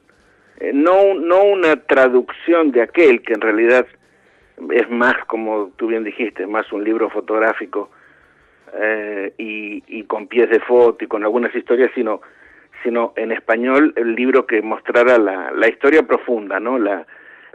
[0.59, 3.85] eh, no, no una traducción de aquel, que en realidad
[4.71, 7.89] es más, como tú bien dijiste, más un libro fotográfico
[8.73, 12.21] eh, y, con pies de foto y con algunas historias, sino,
[12.83, 16.77] sino en español el libro que mostrara la, la historia profunda, ¿no?
[16.79, 17.05] La,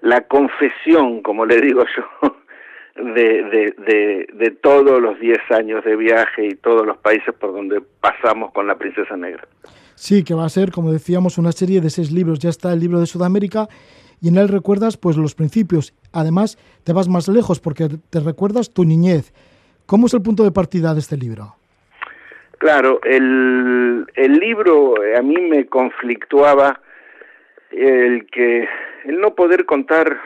[0.00, 2.36] la confesión, como le digo yo,
[3.02, 3.74] de,
[4.32, 8.66] de, todos los 10 años de viaje y todos los países por donde pasamos con
[8.66, 9.46] la Princesa Negra.
[9.94, 12.38] Sí, que va a ser, como decíamos, una serie de seis libros.
[12.38, 13.68] Ya está el libro de Sudamérica
[14.20, 15.94] y en él recuerdas pues los principios.
[16.12, 19.32] Además, te vas más lejos porque te recuerdas tu niñez.
[19.86, 21.56] ¿Cómo es el punto de partida de este libro?
[22.58, 26.80] Claro, el, el libro a mí me conflictuaba
[27.70, 28.66] el que
[29.04, 30.18] el no poder contar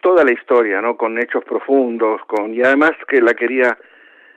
[0.00, 0.96] toda la historia, ¿no?
[0.96, 3.76] Con hechos profundos, con y además que la quería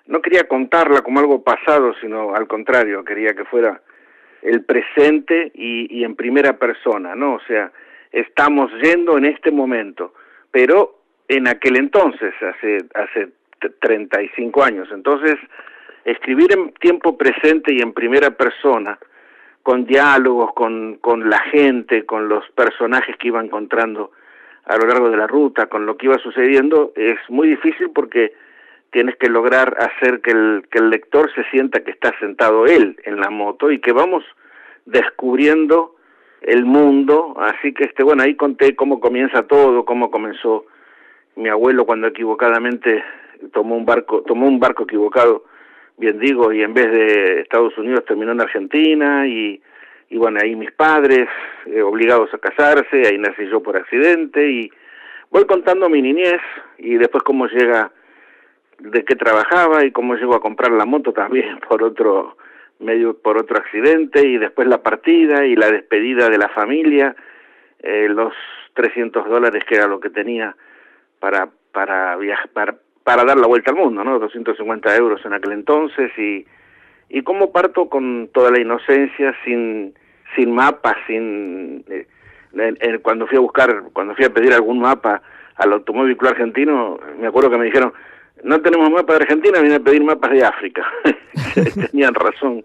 [0.07, 3.81] no quería contarla como algo pasado, sino al contrario, quería que fuera
[4.45, 7.35] el presente y, y en primera persona, ¿no?
[7.35, 7.71] O sea,
[8.11, 10.13] estamos yendo en este momento,
[10.51, 13.29] pero en aquel entonces, hace hace
[13.79, 14.87] 35 años.
[14.91, 15.35] Entonces,
[16.03, 18.97] escribir en tiempo presente y en primera persona,
[19.63, 24.11] con diálogos, con, con la gente, con los personajes que iba encontrando
[24.65, 28.33] a lo largo de la ruta, con lo que iba sucediendo, es muy difícil porque
[28.95, 32.97] tienes que lograr hacer que el, que el lector se sienta que está sentado él
[33.03, 34.23] en la moto y que vamos
[34.85, 35.97] descubriendo
[36.39, 40.65] el mundo, así que este bueno, ahí conté cómo comienza todo, cómo comenzó
[41.35, 43.03] mi abuelo cuando equivocadamente
[43.51, 45.43] tomó un barco, tomó un barco equivocado,
[45.97, 49.61] bien digo, y en vez de Estados Unidos terminó en Argentina y
[50.09, 51.27] y bueno, ahí mis padres
[51.65, 54.71] eh, obligados a casarse, ahí nací yo por accidente y
[55.31, 56.39] voy contando mi niñez
[56.77, 57.91] y después cómo llega,
[58.79, 62.37] de qué trabajaba y cómo llego a comprar la moto también por otro
[62.79, 67.15] medio, por otro accidente y después la partida y la despedida de la familia,
[67.79, 68.33] eh, los
[68.73, 70.55] 300 dólares que era lo que tenía
[71.19, 74.17] para para viajar, para, para dar la vuelta al mundo, ¿no?
[74.17, 76.45] 250 euros en aquel entonces y
[77.09, 79.93] y cómo parto con toda la inocencia, sin,
[80.35, 81.83] sin mapas, sin...
[81.87, 82.07] Eh,
[83.01, 85.21] cuando fui a buscar, cuando fui a pedir algún mapa
[85.55, 87.93] al Automóvil Club Argentino, me acuerdo que me dijeron,
[88.43, 90.85] no tenemos mapa de Argentina, vine a pedir mapas de África.
[91.91, 92.63] Tenían razón.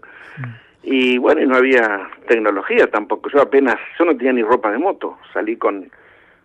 [0.83, 3.29] Y bueno, y no había tecnología tampoco.
[3.29, 5.17] Yo apenas, yo no tenía ni ropa de moto.
[5.33, 5.91] Salí con,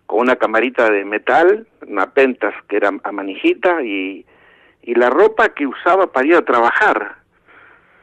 [0.05, 4.25] con una camarita de metal, una pentas que era a manijita y,
[4.83, 7.17] y la ropa que usaba para ir a trabajar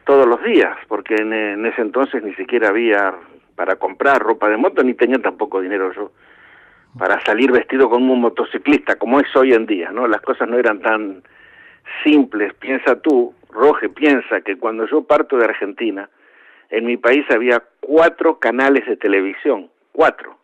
[0.05, 3.15] todos los días, porque en, ese entonces ni siquiera había
[3.57, 6.13] para comprar ropa de moto, ni tenía tampoco dinero yo
[6.98, 10.07] para salir vestido como un motociclista, como es hoy en día, ¿no?
[10.07, 11.22] Las cosas no eran tan
[12.04, 12.54] simples.
[12.54, 16.09] Piensa tú, Roge, piensa que cuando yo parto de Argentina,
[16.70, 20.38] en mi país había cuatro canales de televisión, cuatro.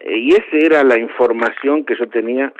[0.00, 2.52] Eh, y esa era la información que yo tenía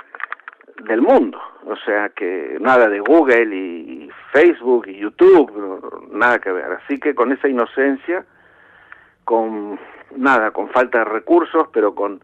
[0.84, 1.40] del mundo.
[1.66, 6.72] O sea que nada de Google y Facebook y YouTube, nada que ver.
[6.72, 8.24] Así que con esa inocencia,
[9.24, 9.78] con
[10.16, 12.20] nada, con falta de recursos, pero con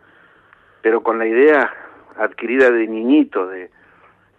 [0.82, 1.72] pero con la idea
[2.16, 3.70] adquirida de niñito de,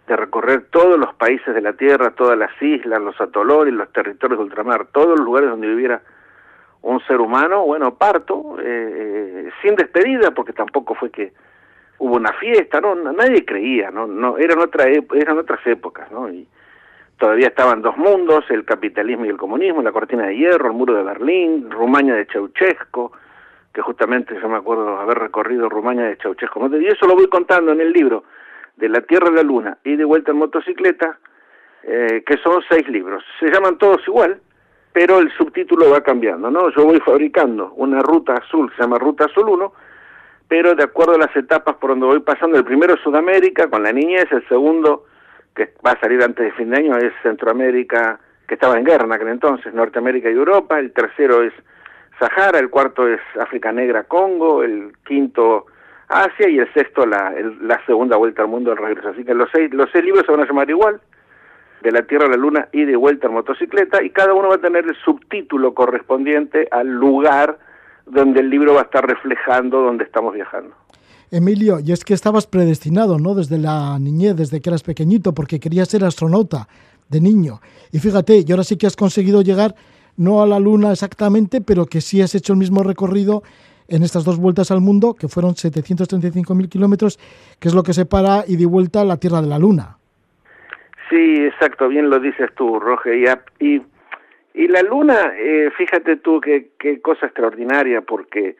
[0.06, 4.44] recorrer todos los países de la Tierra, todas las islas, los atolones, los territorios de
[4.44, 6.02] ultramar, todos los lugares donde viviera
[6.82, 11.32] un ser humano, bueno, parto, eh, eh sin despedida, porque tampoco fue que
[11.98, 16.28] hubo una fiesta, no, nadie creía, no, no, eran otra, eran otras épocas, ¿no?
[16.28, 16.44] Y
[17.16, 20.94] todavía estaban dos mundos, el capitalismo y el comunismo, la cortina de hierro, el muro
[20.94, 23.12] de Berlín, Rumania de Ceausescu,
[23.72, 27.72] que justamente yo me acuerdo haber recorrido Rumania de Ceausescu, y eso lo voy contando
[27.72, 28.24] en el libro
[28.76, 31.18] de la Tierra a la Luna y de vuelta en motocicleta,
[31.82, 33.22] eh, que son seis libros.
[33.38, 34.40] Se llaman todos igual,
[34.92, 36.70] pero el subtítulo va cambiando, ¿no?
[36.70, 39.72] Yo voy fabricando una ruta azul, se llama Ruta Azul 1,
[40.48, 43.84] pero de acuerdo a las etapas por donde voy pasando, el primero es Sudamérica con
[43.84, 45.06] la niñez, el segundo,
[45.54, 48.18] que va a salir antes de fin de año, es Centroamérica,
[48.48, 51.52] que estaba en guerra en aquel entonces, Norteamérica y Europa, el tercero es
[52.20, 55.66] Sahara, el cuarto es África Negra, Congo, el quinto
[56.08, 57.32] Asia y el sexto la,
[57.86, 59.08] segunda vuelta al mundo, el regreso.
[59.08, 61.00] Así que los seis, los seis libros se van a llamar igual,
[61.82, 64.56] de la Tierra a la Luna y de vuelta en motocicleta, y cada uno va
[64.56, 67.58] a tener el subtítulo correspondiente al lugar
[68.04, 70.74] donde el libro va a estar reflejando donde estamos viajando.
[71.30, 73.34] Emilio, y es que estabas predestinado, ¿no?
[73.34, 76.66] Desde la niñez, desde que eras pequeñito, porque querías ser astronauta
[77.08, 77.60] de niño.
[77.92, 79.74] Y fíjate, y ahora sí que has conseguido llegar
[80.20, 83.42] no a la Luna exactamente, pero que sí has hecho el mismo recorrido
[83.88, 87.18] en estas dos vueltas al mundo, que fueron 735.000 kilómetros,
[87.58, 89.96] que es lo que separa y de vuelta la Tierra de la Luna.
[91.08, 93.16] Sí, exacto, bien lo dices tú, Roger.
[93.58, 93.82] Y,
[94.54, 98.56] y, la Luna, eh, fíjate tú qué, qué cosa extraordinaria, porque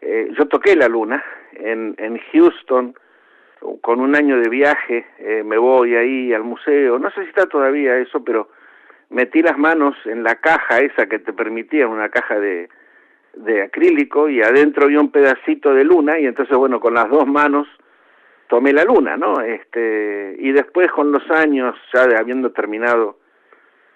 [0.00, 1.22] eh, yo toqué la Luna
[1.52, 2.94] en, en Houston,
[3.80, 7.46] con un año de viaje, eh, me voy ahí al museo, no sé si está
[7.46, 8.48] todavía eso, pero
[9.10, 12.68] metí las manos en la caja esa que te permitía, una caja de,
[13.34, 17.26] de acrílico, y adentro había un pedacito de luna, y entonces, bueno, con las dos
[17.26, 17.66] manos
[18.48, 19.40] tomé la luna, ¿no?
[19.40, 23.18] Este, y después con los años, ya de, habiendo terminado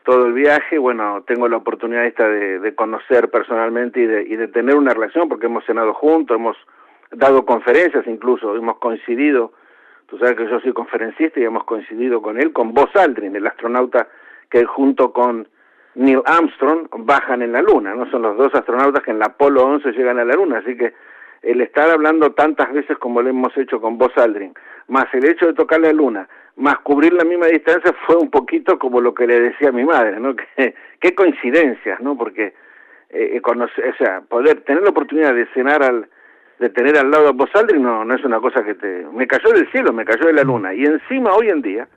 [0.04, 4.36] todo el viaje, bueno, tengo la oportunidad esta de, de conocer personalmente y de, y
[4.36, 6.56] de tener una relación, porque hemos cenado juntos, hemos
[7.12, 9.52] dado conferencias incluso, hemos coincidido,
[10.06, 13.46] tú sabes que yo soy conferencista y hemos coincidido con él, con Buzz Aldrin, el
[13.46, 14.08] astronauta
[14.53, 15.48] que junto con
[15.94, 18.09] Neil Armstrong bajan en la Luna, ¿no?
[18.11, 20.92] Son los dos astronautas que en la Apolo 11 llegan a la Luna, así que
[21.40, 24.53] el estar hablando tantas veces como lo hemos hecho con Buzz Aldrin,
[24.88, 28.78] más el hecho de tocar la Luna, más cubrir la misma distancia fue un poquito
[28.78, 30.36] como lo que le decía a mi madre, ¿no?
[30.57, 32.16] Que, qué coincidencias, ¿no?
[32.16, 32.53] Porque
[33.09, 36.09] eh, conocer, o sea, poder tener la oportunidad de cenar al
[36.59, 39.05] de tener al lado a Buzz Aldrin no, no es una cosa que te...
[39.12, 40.72] Me cayó del cielo, me cayó de la luna.
[40.72, 41.88] Y encima hoy en día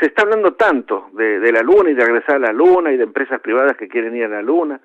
[0.00, 3.04] se está hablando tanto de, la Luna y de regresar a la Luna y de
[3.04, 4.80] empresas privadas que quieren ir a la Luna.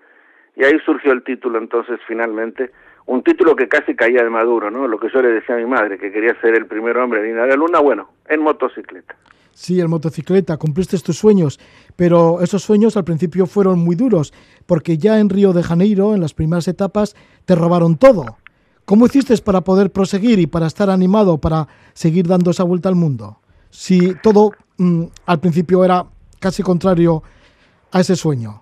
[0.55, 2.71] Y ahí surgió el título entonces finalmente,
[3.05, 4.87] un título que casi caía de maduro, ¿no?
[4.87, 7.35] Lo que yo le decía a mi madre, que quería ser el primer hombre en
[7.35, 9.15] ir a la Luna, bueno, en motocicleta.
[9.53, 11.59] Sí, en motocicleta, cumpliste tus sueños,
[11.95, 14.33] pero esos sueños al principio fueron muy duros,
[14.65, 18.37] porque ya en Río de Janeiro, en las primeras etapas, te robaron todo.
[18.83, 22.95] ¿Cómo hiciste para poder proseguir y para estar animado, para seguir dando esa vuelta al
[22.95, 23.39] mundo?
[23.69, 26.03] Si todo Mm, al principio era
[26.39, 27.21] casi contrario
[27.91, 28.61] a ese sueño.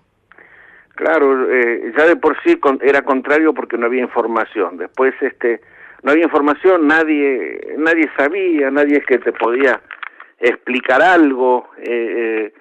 [0.94, 4.76] Claro, eh, ya de por sí era contrario porque no había información.
[4.76, 5.60] Después, este,
[6.02, 9.80] no había información, nadie, nadie sabía, nadie es que te podía
[10.38, 11.70] explicar algo.
[11.78, 12.52] Eh,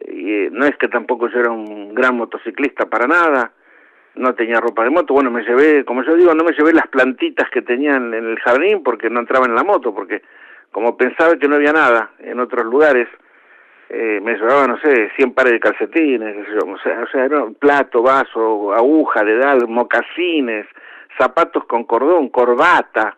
[0.00, 3.52] eh, no es que tampoco yo era un gran motociclista para nada,
[4.16, 5.14] no tenía ropa de moto.
[5.14, 8.38] Bueno, me llevé, como yo digo, no me llevé las plantitas que tenían en el
[8.40, 10.22] jardín porque no entraba en la moto, porque
[10.72, 13.08] como pensaba que no había nada en otros lugares,
[13.90, 18.74] eh, me llevaba, no sé, 100 pares de calcetines, o sea, o sea plato, vaso,
[18.74, 20.66] aguja, dedal, mocasines,
[21.16, 23.16] zapatos con cordón, corbata,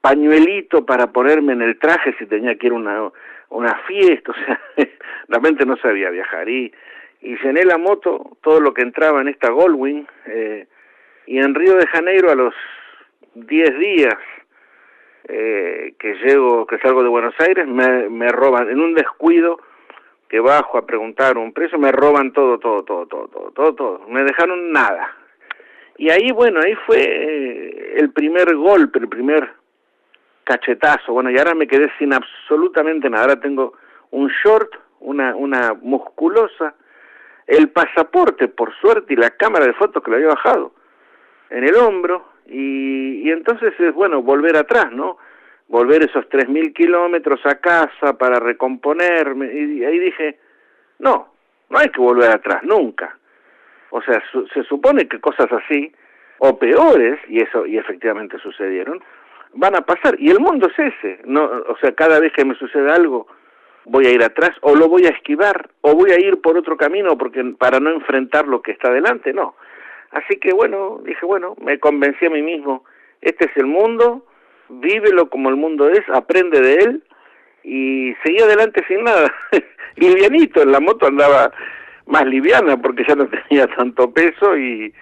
[0.00, 3.10] pañuelito para ponerme en el traje si tenía que ir a una,
[3.50, 4.60] una fiesta, o sea,
[5.28, 6.48] realmente no sabía viajar.
[6.48, 6.72] Y,
[7.20, 10.66] y llené la moto, todo lo que entraba en esta Goldwing, eh,
[11.26, 12.54] y en Río de Janeiro a los
[13.34, 14.18] 10 días
[15.28, 19.60] eh, que llego, que salgo de Buenos Aires, me, me roban, en un descuido
[20.28, 24.00] que bajo a preguntar un precio, me roban todo, todo, todo, todo, todo, todo, todo,
[24.08, 25.14] me dejaron nada.
[25.98, 29.50] Y ahí, bueno, ahí fue eh, el primer golpe, el primer
[30.44, 33.74] cachetazo, bueno, y ahora me quedé sin absolutamente nada, ahora tengo
[34.10, 36.74] un short, una, una musculosa,
[37.46, 40.72] el pasaporte, por suerte, y la cámara de fotos que lo había bajado
[41.50, 45.18] en el hombro, y, entonces es bueno volver atrás, ¿no?
[45.68, 49.52] Volver esos 3.000 kilómetros a casa para recomponerme.
[49.52, 50.38] Y ahí dije,
[50.98, 51.28] no,
[51.70, 53.16] no hay que volver atrás, nunca.
[53.90, 54.22] O sea,
[54.52, 55.92] se supone que cosas así,
[56.38, 59.02] o peores, y eso y efectivamente sucedieron,
[59.54, 60.16] van a pasar.
[60.18, 61.20] Y el mundo es ese.
[61.24, 63.26] No, o sea, cada vez que me sucede algo,
[63.84, 66.76] voy a ir atrás, o lo voy a esquivar, o voy a ir por otro
[66.76, 69.54] camino porque para no enfrentar lo que está delante, no.
[70.12, 72.84] Así que bueno, dije, bueno, me convencí a mí mismo,
[73.20, 74.24] este es el mundo,
[74.68, 77.04] vívelo como el mundo es, aprende de él
[77.64, 79.32] y seguí adelante sin nada.
[79.96, 81.52] Livianito, en la moto andaba
[82.06, 84.92] más liviana porque ya no tenía tanto peso y,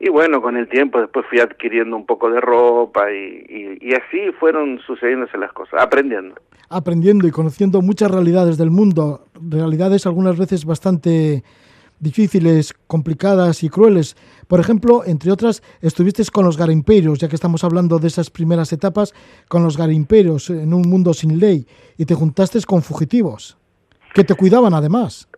[0.00, 4.32] y bueno, con el tiempo después fui adquiriendo un poco de ropa y, y, así
[4.38, 6.34] fueron sucediéndose las cosas, aprendiendo.
[6.68, 11.44] Aprendiendo y conociendo muchas realidades del mundo, realidades algunas veces bastante
[12.00, 14.16] difíciles, complicadas y crueles.
[14.48, 18.72] Por ejemplo, entre otras, estuviste con los garimpeiros, ya que estamos hablando de esas primeras
[18.72, 19.12] etapas,
[19.48, 21.66] con los garimpeiros en un mundo sin ley,
[21.98, 23.58] y te juntaste con fugitivos,
[24.14, 25.28] que te cuidaban además.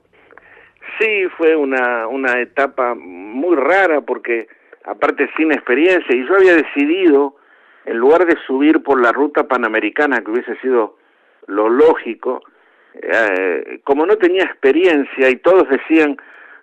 [0.99, 4.49] Sí, fue una, una etapa muy rara porque
[4.85, 7.37] aparte sin experiencia, y yo había decidido,
[7.85, 10.97] en lugar de subir por la ruta panamericana, que hubiese sido
[11.47, 12.43] lo lógico,
[12.95, 16.17] eh, como no tenía experiencia y todos decían,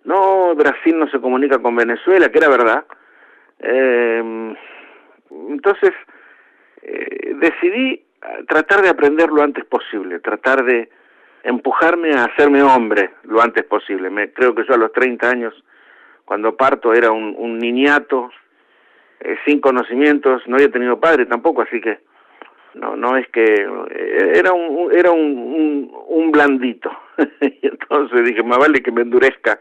[0.06, 2.86] no, Brasil no se comunica con Venezuela, que era verdad,
[3.60, 4.56] eh,
[5.50, 5.92] entonces
[6.82, 8.04] eh, decidí
[8.48, 10.90] tratar de aprender lo antes posible, tratar de
[11.44, 14.10] empujarme a hacerme hombre lo antes posible.
[14.10, 15.54] Me, creo que yo a los 30 años,
[16.26, 18.32] cuando parto, era un, un niñato,
[19.20, 22.00] eh, sin conocimientos, no había tenido padre tampoco, así que
[22.76, 26.92] no no es que eh, era un era un, un, blandito
[27.42, 29.60] y entonces dije más vale que me endurezca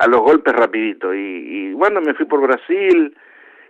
[0.00, 1.14] a los golpes rapidito.
[1.14, 3.14] Y, y bueno me fui por Brasil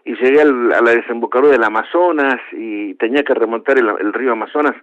[0.04, 4.74] y llegué al, a la desembocadura del Amazonas y tenía que remontar el, río Amazonas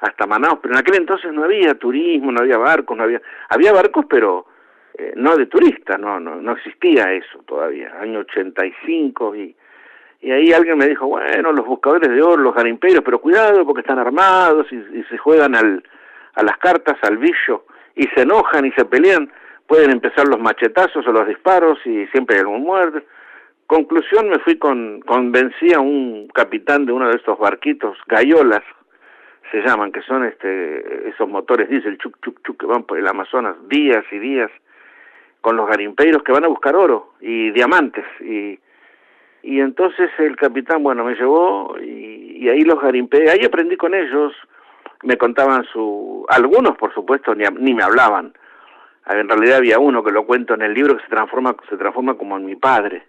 [0.00, 0.58] hasta Manaus.
[0.60, 4.46] Pero en aquel entonces no había turismo no había barcos no había había barcos pero
[4.98, 7.92] eh, no de turistas no no no existía eso todavía.
[8.00, 9.56] Año 85 y
[10.20, 13.82] y ahí alguien me dijo, bueno, los buscadores de oro, los garimpeiros, pero cuidado porque
[13.82, 15.84] están armados y, se juegan al,
[16.34, 19.30] a las cartas, al billo, y se enojan y se pelean,
[19.66, 23.00] pueden empezar los machetazos o los disparos y siempre hay algún muerto.
[23.66, 28.62] Conclusión, me fui con, convencí a un capitán de uno de estos barquitos, gaiolas,
[29.50, 33.06] se llaman, que son este, esos motores diésel, chuc, chuc, chuc, que van por el
[33.06, 34.50] Amazonas días y días,
[35.40, 38.58] con los garimpeiros que van a buscar oro y diamantes, y
[39.46, 44.32] y entonces el capitán, bueno, me llevó y, ahí los garimpeé, ahí aprendí con ellos,
[45.04, 48.34] me contaban su, algunos por supuesto ni, ni me hablaban,
[49.06, 52.14] en realidad había uno que lo cuento en el libro que se transforma, se transforma
[52.14, 53.02] como en mi padre,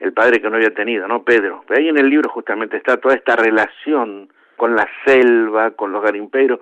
[0.00, 1.24] el padre que no había tenido, ¿no?
[1.24, 1.64] Pedro.
[1.66, 6.02] Pero ahí en el libro justamente está toda esta relación con la selva, con los
[6.02, 6.60] garimperos,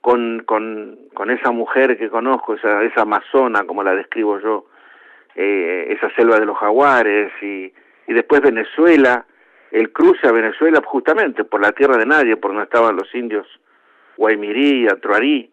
[0.00, 4.66] con, con, con esa mujer que conozco, esa, esa amazona, como la describo yo,
[5.34, 7.72] eh, esa selva de los jaguares y
[8.10, 9.24] y después Venezuela,
[9.70, 13.46] el cruce a Venezuela justamente por la tierra de nadie, por donde estaban los indios
[14.16, 15.48] Guaymirí, Atruarí,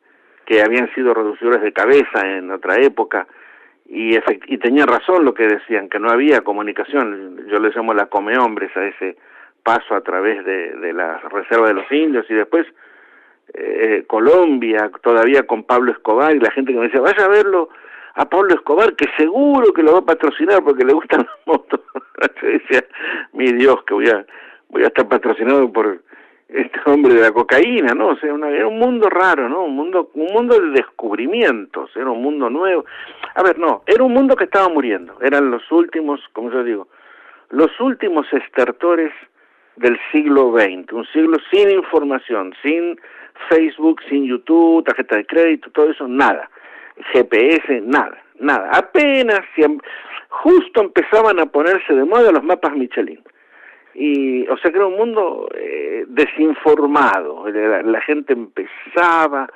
[0.47, 3.27] que habían sido reducidores de cabeza en otra época,
[3.85, 4.17] y,
[4.47, 8.37] y tenían razón lo que decían, que no había comunicación, yo les llamo la come
[8.37, 9.17] hombres a ese
[9.61, 12.65] paso a través de, de la reserva de los indios, y después
[13.53, 17.69] eh, Colombia, todavía con Pablo Escobar, y la gente que me decía, vaya a verlo
[18.15, 21.81] a Pablo Escobar, que seguro que lo va a patrocinar porque le gustan las motos.
[22.41, 22.85] Yo decía,
[23.33, 24.25] mi Dios, que voy a,
[24.69, 26.01] voy a estar patrocinado por
[26.49, 28.09] este hombre de la cocaína, ¿no?
[28.09, 29.63] O sea, era un mundo raro, ¿no?
[29.63, 32.85] Un mundo, un mundo de descubrimientos, era un mundo nuevo.
[33.35, 36.87] A ver, no, era un mundo que estaba muriendo, eran los últimos, como yo digo,
[37.49, 39.11] los últimos estertores
[39.75, 42.99] del siglo XX, un siglo sin información, sin
[43.49, 46.49] Facebook, sin YouTube, tarjeta de crédito, todo eso, nada.
[47.13, 48.71] GPS, nada, nada.
[48.73, 49.41] Apenas,
[50.29, 53.21] justo empezaban a ponerse de moda los mapas Michelin.
[53.99, 57.49] Y, o sea que era un mundo eh, desinformado.
[57.49, 59.49] La, gente empezaba.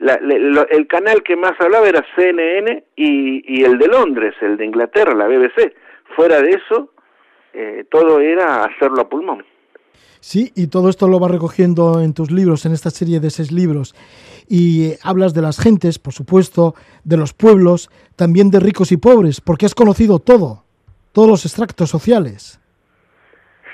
[0.00, 5.14] el canal que más hablaba era CNN y, y, el de Londres, el de Inglaterra,
[5.14, 5.72] la BBC.
[6.16, 6.90] Fuera de eso,
[7.54, 9.44] eh, todo era hacerlo a pulmón.
[10.18, 13.52] Sí, y todo esto lo vas recogiendo en tus libros, en esta serie de seis
[13.52, 13.94] libros.
[14.48, 16.74] Y hablas de las gentes, por supuesto,
[17.04, 20.64] de los pueblos, también de ricos y pobres, porque has conocido todo,
[21.12, 22.58] todos los extractos sociales.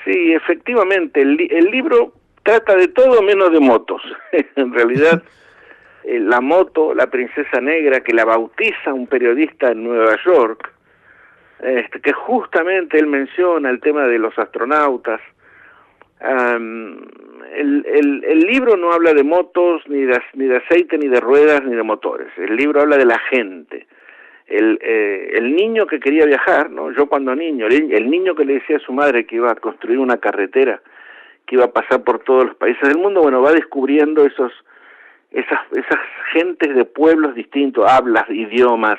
[0.05, 1.37] Sí, efectivamente, el,
[1.71, 4.03] libro trata de todo menos de motos.
[4.57, 5.23] en realidad,
[6.05, 10.73] eh, la moto, la princesa negra, que la bautiza un periodista en Nueva York,
[11.61, 15.21] este, que justamente él menciona el tema de los astronautas,
[16.21, 21.21] el, el, el, libro no habla de motos, ni de, ni de aceite, ni de
[21.21, 22.29] ruedas, ni de motores.
[22.37, 23.87] El libro habla de la gente.
[24.53, 26.93] El, eh, el niño que quería viajar, ¿no?
[26.93, 29.99] Yo cuando niño, el, niño que le decía a su madre que iba a construir
[29.99, 30.83] una carretera,
[31.47, 34.53] que iba a pasar por todos los países del mundo, bueno, va descubriendo esos,
[35.31, 35.99] esas, esas
[36.35, 38.99] gentes de pueblos distintos, hablas, idiomas,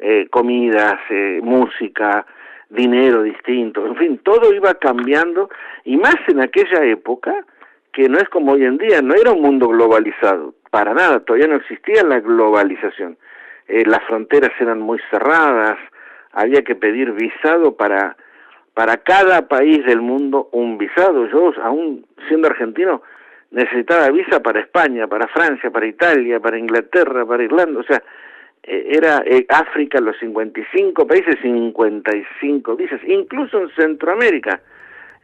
[0.00, 2.26] eh, comidas, eh, música,
[2.68, 5.50] dinero distinto, en fin, todo iba cambiando
[5.84, 7.44] y más en aquella época
[7.92, 11.46] que no es como hoy en día, no era un mundo globalizado, para nada, todavía
[11.46, 13.16] no existía la globalización.
[13.70, 15.78] Eh, las fronteras eran muy cerradas,
[16.32, 18.16] había que pedir visado para
[18.74, 21.26] para cada país del mundo un visado.
[21.26, 23.02] Yo, aún siendo argentino,
[23.50, 27.80] necesitaba visa para España, para Francia, para Italia, para Inglaterra, para Irlanda.
[27.80, 28.02] O sea,
[28.62, 34.60] eh, era eh, África, los 55 países, 55 visas, incluso en Centroamérica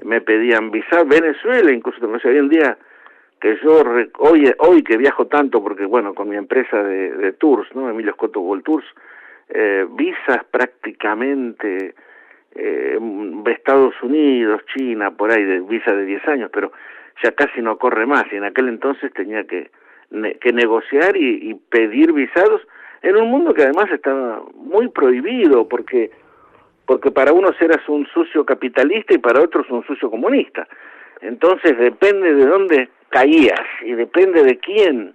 [0.05, 2.77] me pedían visa, Venezuela, incluso no sé, hoy en día
[3.47, 3.85] que yo
[4.19, 8.41] hoy hoy que viajo tanto porque bueno con mi empresa de, tours no Emilio Scotto
[8.41, 8.85] World Tours
[9.49, 11.95] eh, visas prácticamente
[12.57, 12.99] eh,
[13.47, 16.73] Estados Unidos China por ahí de visa de 10 años pero
[17.23, 19.71] ya casi no corre más y en aquel entonces tenía que
[20.41, 22.63] que negociar y, y pedir visados
[23.03, 26.11] en un mundo que además estaba muy prohibido porque
[26.85, 30.69] porque para unos eras un sucio capitalista y para otros un sucio comunista.
[31.21, 35.15] Entonces depende de dónde caías y depende de quién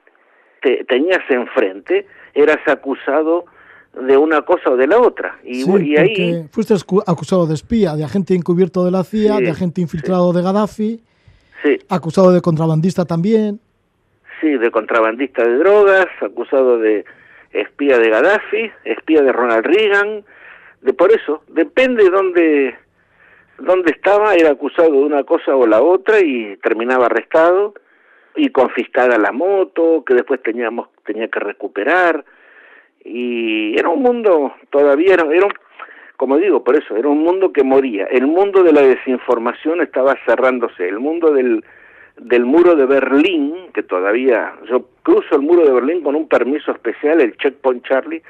[0.61, 3.45] te tenías enfrente, eras acusado
[3.93, 5.37] de una cosa o de la otra.
[5.43, 6.73] Y, y ahí fuiste
[7.05, 11.01] acusado de espía, de agente encubierto de la CIA, de agente infiltrado de Gaddafi,
[11.89, 13.59] acusado de contrabandista también.
[14.39, 17.05] Sí, de contrabandista de drogas, acusado de
[17.51, 20.23] espía de Gaddafi, espía de Ronald Reagan,
[20.81, 22.75] de por eso, depende de dónde,
[23.57, 27.73] dónde estaba, era acusado de una cosa o la otra y terminaba arrestado
[28.35, 32.23] y confiscada la moto, que después teníamos, tenía que recuperar,
[33.03, 35.47] y era un mundo, todavía era, era
[36.17, 40.15] como digo, por eso, era un mundo que moría, el mundo de la desinformación estaba
[40.25, 41.65] cerrándose, el mundo del,
[42.17, 46.71] del muro de Berlín, que todavía, yo cruzo el muro de Berlín con un permiso
[46.71, 48.21] especial, el Checkpoint Charlie,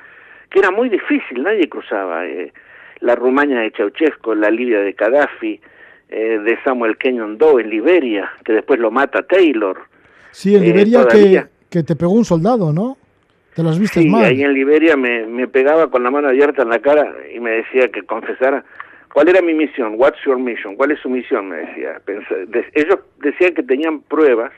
[0.50, 2.26] que era muy difícil, nadie cruzaba.
[2.26, 2.54] Eh,
[3.02, 5.60] la Rumania de Ceausescu, la Libia de Gaddafi,
[6.10, 9.80] eh, de Samuel Kenyon Doe en Liberia, que después lo mata Taylor.
[10.32, 12.98] Sí, en eh, Liberia que, que, te pegó un soldado, ¿no?
[13.56, 16.70] Te las viste sí, ahí en Liberia me, me pegaba con la mano abierta en
[16.70, 18.64] la cara y me decía que confesara
[19.14, 22.02] cuál era mi misión, what's your mission, cuál es su misión, me decía.
[22.74, 24.52] ellos decían que tenían pruebas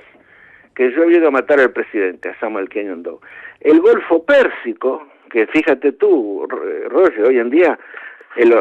[0.76, 3.20] que yo había ido a matar al presidente, a Samuel Kenyon Doe.
[3.62, 6.48] El Golfo Pérsico, que fíjate tú,
[6.90, 7.80] Roger, hoy en día,
[8.36, 8.54] el,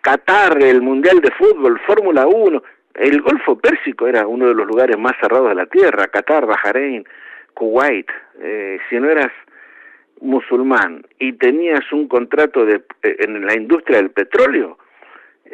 [0.00, 2.62] Qatar, el Mundial de Fútbol, Fórmula 1,
[2.94, 7.04] el Golfo Pérsico era uno de los lugares más cerrados de la tierra, Qatar, Bahrein,
[7.54, 8.08] Kuwait,
[8.40, 9.32] eh, si no eras
[10.20, 14.78] musulmán y tenías un contrato de, eh, en la industria del petróleo,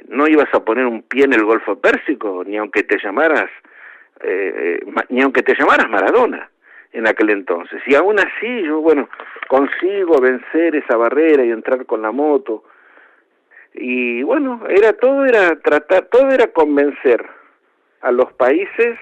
[0.09, 3.51] no ibas a poner un pie en el Golfo Pérsico, ni aunque te llamaras,
[4.23, 4.81] eh,
[5.11, 6.51] ni aunque te llamaras Maradona
[6.95, 7.83] en aquel entonces.
[7.87, 9.09] Y aún así, yo, bueno,
[9.49, 12.65] consigo vencer esa barrera y entrar con la moto.
[13.75, 17.25] Y bueno, era todo era tratar, todo era convencer
[18.01, 18.97] a los países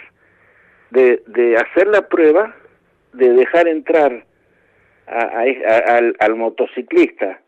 [0.90, 2.54] de, de hacer la prueba,
[3.12, 4.24] de dejar entrar
[5.06, 5.44] a,
[5.96, 7.40] al, al motociclista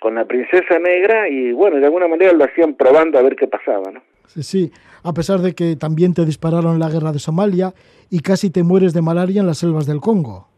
[0.00, 3.46] con la princesa negra y bueno, de alguna manera lo hacían probando a ver qué
[3.46, 4.02] pasaba, ¿no?
[4.26, 4.72] Sí, sí,
[5.04, 7.72] a pesar de que también te dispararon en la guerra de Somalia
[8.10, 10.48] y casi te mueres de malaria en las selvas del Congo.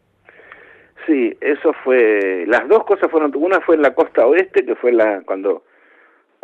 [1.06, 4.92] Sí, eso fue, las dos cosas fueron, una fue en la costa oeste, que fue
[4.92, 5.64] la cuando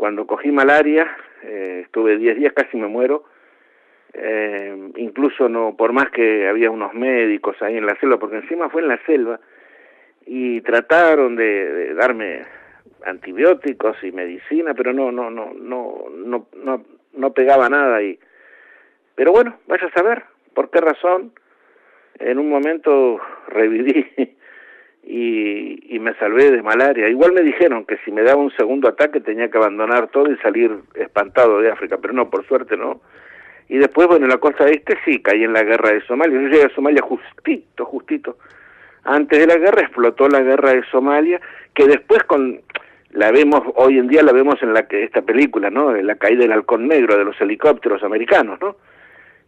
[0.01, 3.25] cuando cogí malaria, eh, estuve 10 días, casi me muero,
[4.15, 8.71] eh, incluso no, por más que había unos médicos ahí en la selva, porque encima
[8.71, 9.39] fue en la selva,
[10.25, 12.47] y trataron de, de darme
[13.05, 18.19] antibióticos y medicina, pero no, no, no, no, no, no, no pegaba nada y
[19.15, 20.23] pero bueno, vaya a saber
[20.55, 21.33] por qué razón
[22.19, 24.07] en un momento reviví
[25.03, 27.09] y, y me salvé de malaria.
[27.09, 30.37] Igual me dijeron que si me daba un segundo ataque tenía que abandonar todo y
[30.39, 33.01] salir espantado de África, pero no, por suerte no.
[33.69, 36.41] Y después, bueno, en la costa este sí, caí en la guerra de Somalia.
[36.41, 38.37] Yo llegué a Somalia justito, justito.
[39.05, 41.41] Antes de la guerra explotó la guerra de Somalia,
[41.75, 42.61] que después con
[43.13, 46.43] la vemos hoy en día la vemos en la que esta película no la caída
[46.43, 48.77] del halcón negro de los helicópteros americanos no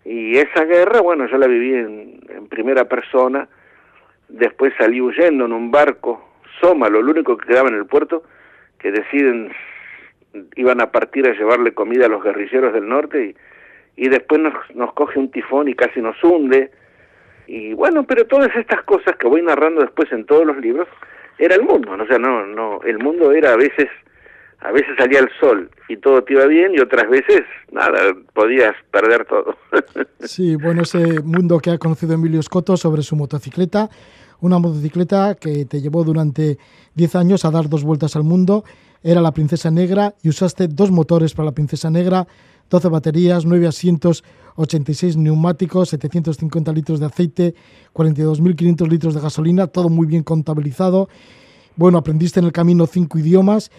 [0.04, 3.48] y esa guerra bueno yo la viví en, en primera persona
[4.32, 6.28] después salí huyendo en un barco
[6.60, 8.24] Sómalo lo único que quedaba en el puerto
[8.78, 9.52] que deciden
[10.56, 13.34] iban a partir a llevarle comida a los guerrilleros del norte
[13.96, 16.70] y, y después nos, nos coge un tifón y casi nos hunde
[17.46, 20.88] y bueno pero todas estas cosas que voy narrando después en todos los libros
[21.38, 22.04] era el mundo, ¿no?
[22.04, 23.88] o sea, no, no, el mundo era a veces,
[24.64, 27.42] a veces salía el sol y todo te iba bien y otras veces
[27.72, 29.56] nada, podías perder todo.
[30.20, 33.90] sí, bueno, ese mundo que ha conocido Emilio Scotto sobre su motocicleta,
[34.40, 36.58] una motocicleta que te llevó durante
[36.94, 38.64] 10 años a dar dos vueltas al mundo,
[39.02, 42.26] era la Princesa Negra y usaste dos motores para la Princesa Negra,
[42.70, 44.22] 12 baterías, 9 asientos,
[44.54, 47.54] 86 neumáticos, 750 litros de aceite,
[47.94, 51.08] 42.500 litros de gasolina, todo muy bien contabilizado.
[51.74, 53.70] Bueno, aprendiste en el camino cinco idiomas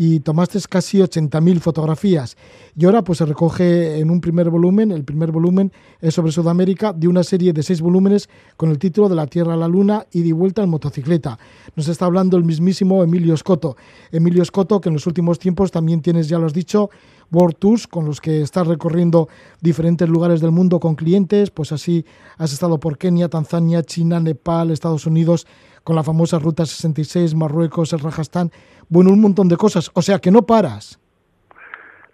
[0.00, 2.36] y tomaste casi 80.000 fotografías.
[2.76, 6.92] Y ahora pues se recoge en un primer volumen, el primer volumen es sobre Sudamérica,
[6.92, 10.06] de una serie de seis volúmenes con el título de La Tierra a la Luna
[10.12, 11.36] y de vuelta en motocicleta.
[11.74, 13.76] Nos está hablando el mismísimo Emilio Scotto.
[14.12, 16.90] Emilio Scotto, que en los últimos tiempos también tienes, ya lo has dicho,
[17.32, 19.28] World Tours, con los que estás recorriendo
[19.60, 22.04] diferentes lugares del mundo con clientes, pues así
[22.36, 25.44] has estado por Kenia, Tanzania, China, Nepal, Estados Unidos,
[25.82, 28.52] con la famosa Ruta 66, Marruecos, el Rajastán,
[28.88, 30.98] bueno, un montón de cosas, o sea que no paras.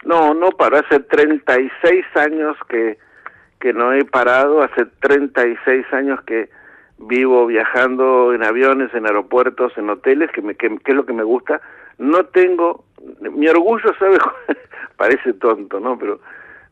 [0.05, 2.99] No, no paro, hace 36 años que,
[3.61, 6.51] que no he parado, hace 36 años que
[6.99, 11.15] vivo viajando en aviones, en aeropuertos, en hoteles, que, me, que, que es lo que
[11.15, 11.61] me gusta.
[11.99, 12.85] No tengo,
[13.21, 14.19] mi orgullo, ¿sabes?
[14.97, 15.99] Parece tonto, ¿no?
[15.99, 16.21] Pero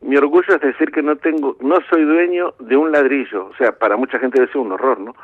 [0.02, 3.72] mi orgullo es decir que no tengo, no soy dueño de un ladrillo, o sea,
[3.72, 5.14] para mucha gente debe ser un horror, ¿no?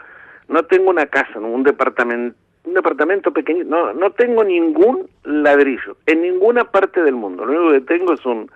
[0.48, 2.36] No tengo una casa, un departamento,
[2.68, 7.44] un departamento pequeño, no, no tengo ningún ladrillo en ninguna parte del mundo.
[7.44, 8.50] Lo único que tengo es un,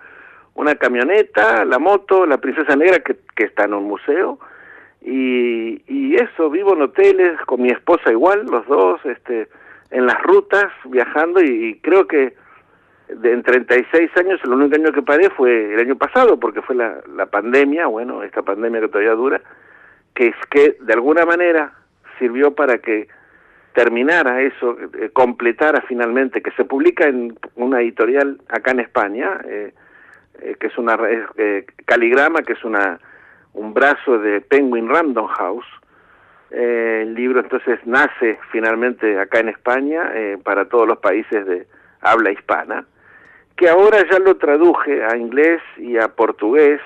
[0.55, 4.39] una camioneta, la moto, la princesa negra que, que está en un museo
[5.01, 9.49] y, y eso, vivo en hoteles con mi esposa igual, los dos, este,
[9.91, 12.35] en las rutas viajando y, creo que
[13.09, 16.75] de, en 36 años el único año que paré fue el año pasado porque fue
[16.75, 19.41] la, la pandemia, bueno, esta pandemia que todavía dura,
[20.13, 21.73] que es que de alguna manera
[22.19, 23.07] sirvió para que
[23.73, 29.73] terminara eso, eh, completara finalmente, que se publica en una editorial acá en España, eh,
[30.41, 30.97] eh, que es una
[31.37, 32.99] eh, Caligrama, que es una
[33.53, 35.65] un brazo de Penguin Random House.
[36.49, 40.11] El libro entonces nace finalmente acá en España
[40.43, 41.65] para todos los países de
[42.01, 42.85] habla hispana,
[43.55, 46.79] que ahora ya lo traduje a inglés y a portugués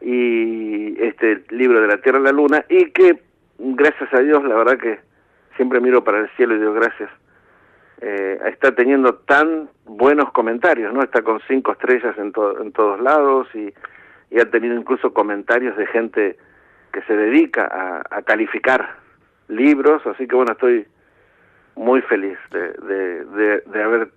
[0.00, 3.20] y este libro de la Tierra a la Luna y que
[3.58, 5.09] gracias a Dios la verdad que
[5.60, 7.10] siempre miro para el cielo y digo gracias.
[8.00, 11.02] Eh, está teniendo tan buenos comentarios, ¿no?
[11.02, 12.32] Está con cinco estrellas en,
[12.62, 13.68] en todos lados y,
[14.34, 16.38] y, ha tenido incluso comentarios de gente
[16.94, 18.96] que se dedica a, a calificar
[19.48, 20.86] libros, así que bueno, estoy
[21.76, 24.10] muy feliz de, de, haber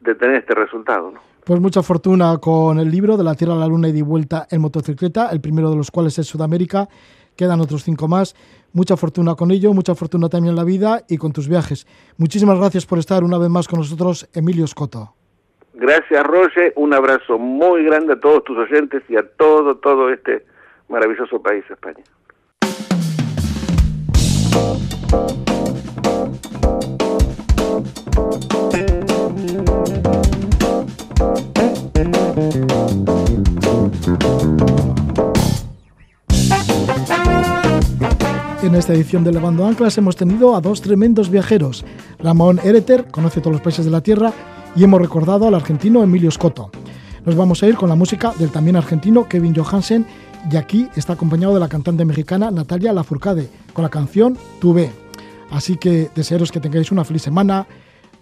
[0.00, 1.12] de tener este resultado.
[1.44, 4.46] Pues mucha fortuna con el libro de la Tierra a la Luna y de vuelta
[4.50, 6.88] en motocicleta, el primero de los cuales es Sudamérica.
[7.36, 8.34] Quedan otros cinco más
[8.76, 11.86] Mucha fortuna con ello, mucha fortuna también en la vida y con tus viajes.
[12.18, 15.14] Muchísimas gracias por estar una vez más con nosotros, Emilio Scotto.
[15.72, 16.74] Gracias, Roger.
[16.76, 20.44] Un abrazo muy grande a todos tus oyentes y a todo, todo este
[20.90, 22.04] maravilloso país, España.
[38.62, 41.84] En esta edición de Levando Anclas hemos tenido a dos tremendos viajeros.
[42.18, 44.32] Ramón Ereter, conoce todos los países de la Tierra,
[44.74, 46.70] y hemos recordado al argentino Emilio Scotto.
[47.24, 50.06] Nos vamos a ir con la música del también argentino Kevin Johansen,
[50.50, 54.90] y aquí está acompañado de la cantante mexicana Natalia Lafourcade, con la canción Tuve.
[55.50, 57.66] Así que desearos que tengáis una feliz semana.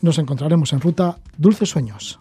[0.01, 1.19] Nos encontraremos en ruta.
[1.37, 2.21] Dulces sueños.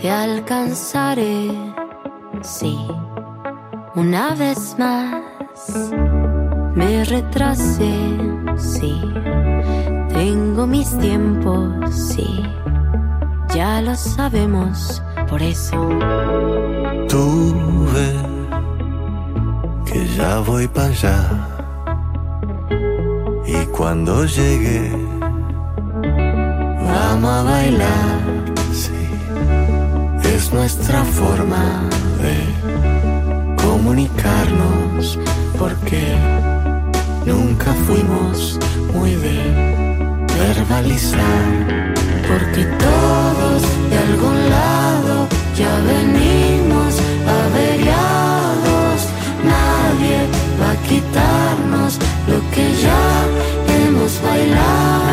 [0.00, 1.50] Te alcanzaré,
[2.40, 2.78] sí,
[3.94, 5.22] una vez más.
[6.74, 7.92] Me retrasé,
[8.56, 9.00] sí,
[10.08, 12.42] tengo mis tiempos, sí,
[13.54, 15.76] ya lo sabemos, por eso.
[17.08, 18.12] Tuve
[19.84, 21.46] que ya voy para allá.
[23.46, 24.92] Y cuando llegue,
[26.86, 28.29] vamos a bailar
[30.50, 31.88] es nuestra forma
[32.22, 32.36] de
[33.62, 35.18] comunicarnos
[35.56, 36.16] porque
[37.24, 38.58] nunca fuimos
[38.92, 39.38] muy de
[40.38, 41.94] verbalizar
[42.26, 46.94] porque todos de algún lado ya venimos
[47.46, 48.98] averiados.
[49.44, 50.18] Nadie
[50.60, 51.98] va a quitarnos
[52.28, 53.26] lo que ya
[53.68, 55.09] hemos bailado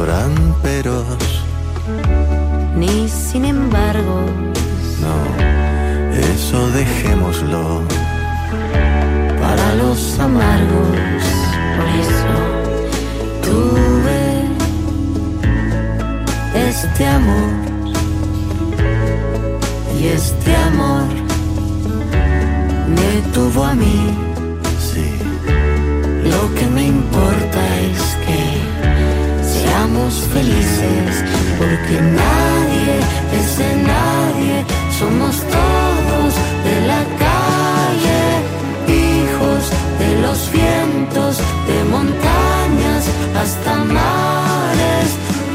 [0.00, 1.04] habrán peros
[2.74, 4.24] ni sin embargo
[5.02, 5.16] no.
[6.32, 7.82] Eso dejémoslo
[9.42, 10.96] para los amargos.
[11.76, 12.34] por eso
[13.46, 14.22] tuve
[16.68, 17.50] este amor
[19.98, 21.04] y este amor
[22.96, 24.16] me tuvo a mí.
[26.24, 27.49] Lo que me importa
[30.32, 31.24] felices,
[31.58, 32.94] porque nadie
[33.38, 34.64] es de nadie,
[34.98, 36.34] somos todos
[36.66, 38.22] de la calle,
[38.86, 39.62] hijos
[39.98, 43.04] de los vientos, de montañas
[43.40, 45.08] hasta mares,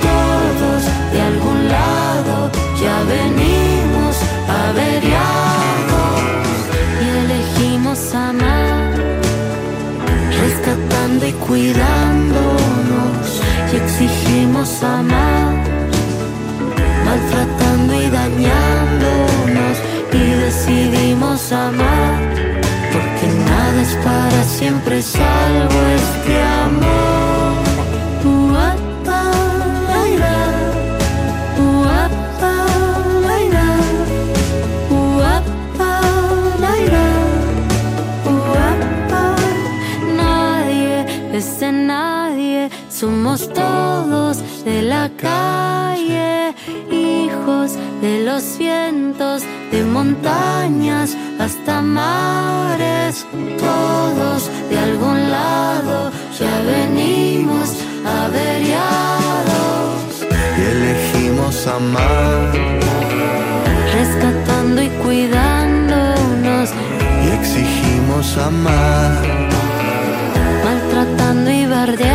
[0.07, 0.81] todos
[1.13, 2.51] de algún lado
[2.81, 4.13] ya venimos
[4.67, 6.19] averiados.
[7.01, 8.93] Y elegimos amar,
[10.41, 12.54] rescatando y cuidando
[13.77, 15.53] exigimos amar,
[17.05, 19.77] maltratando y dañándonos
[20.13, 22.35] y decidimos amar
[22.93, 27.04] porque nada es para siempre salvo este amor.
[43.37, 46.53] Somos todos de la calle,
[46.91, 47.71] hijos
[48.01, 53.25] de los vientos, de montañas hasta mares,
[53.57, 57.75] todos de algún lado ya venimos
[58.05, 59.45] averiados.
[60.57, 62.53] Y elegimos amar.
[63.93, 66.69] Rescatando y cuidándonos,
[67.25, 69.21] y exigimos amar.
[70.63, 72.14] Maltratando y bardeándonos,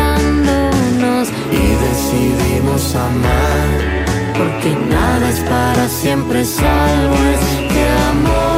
[1.87, 4.05] decidimos amar.
[4.37, 8.50] porque nada es para siempre salvo este amor.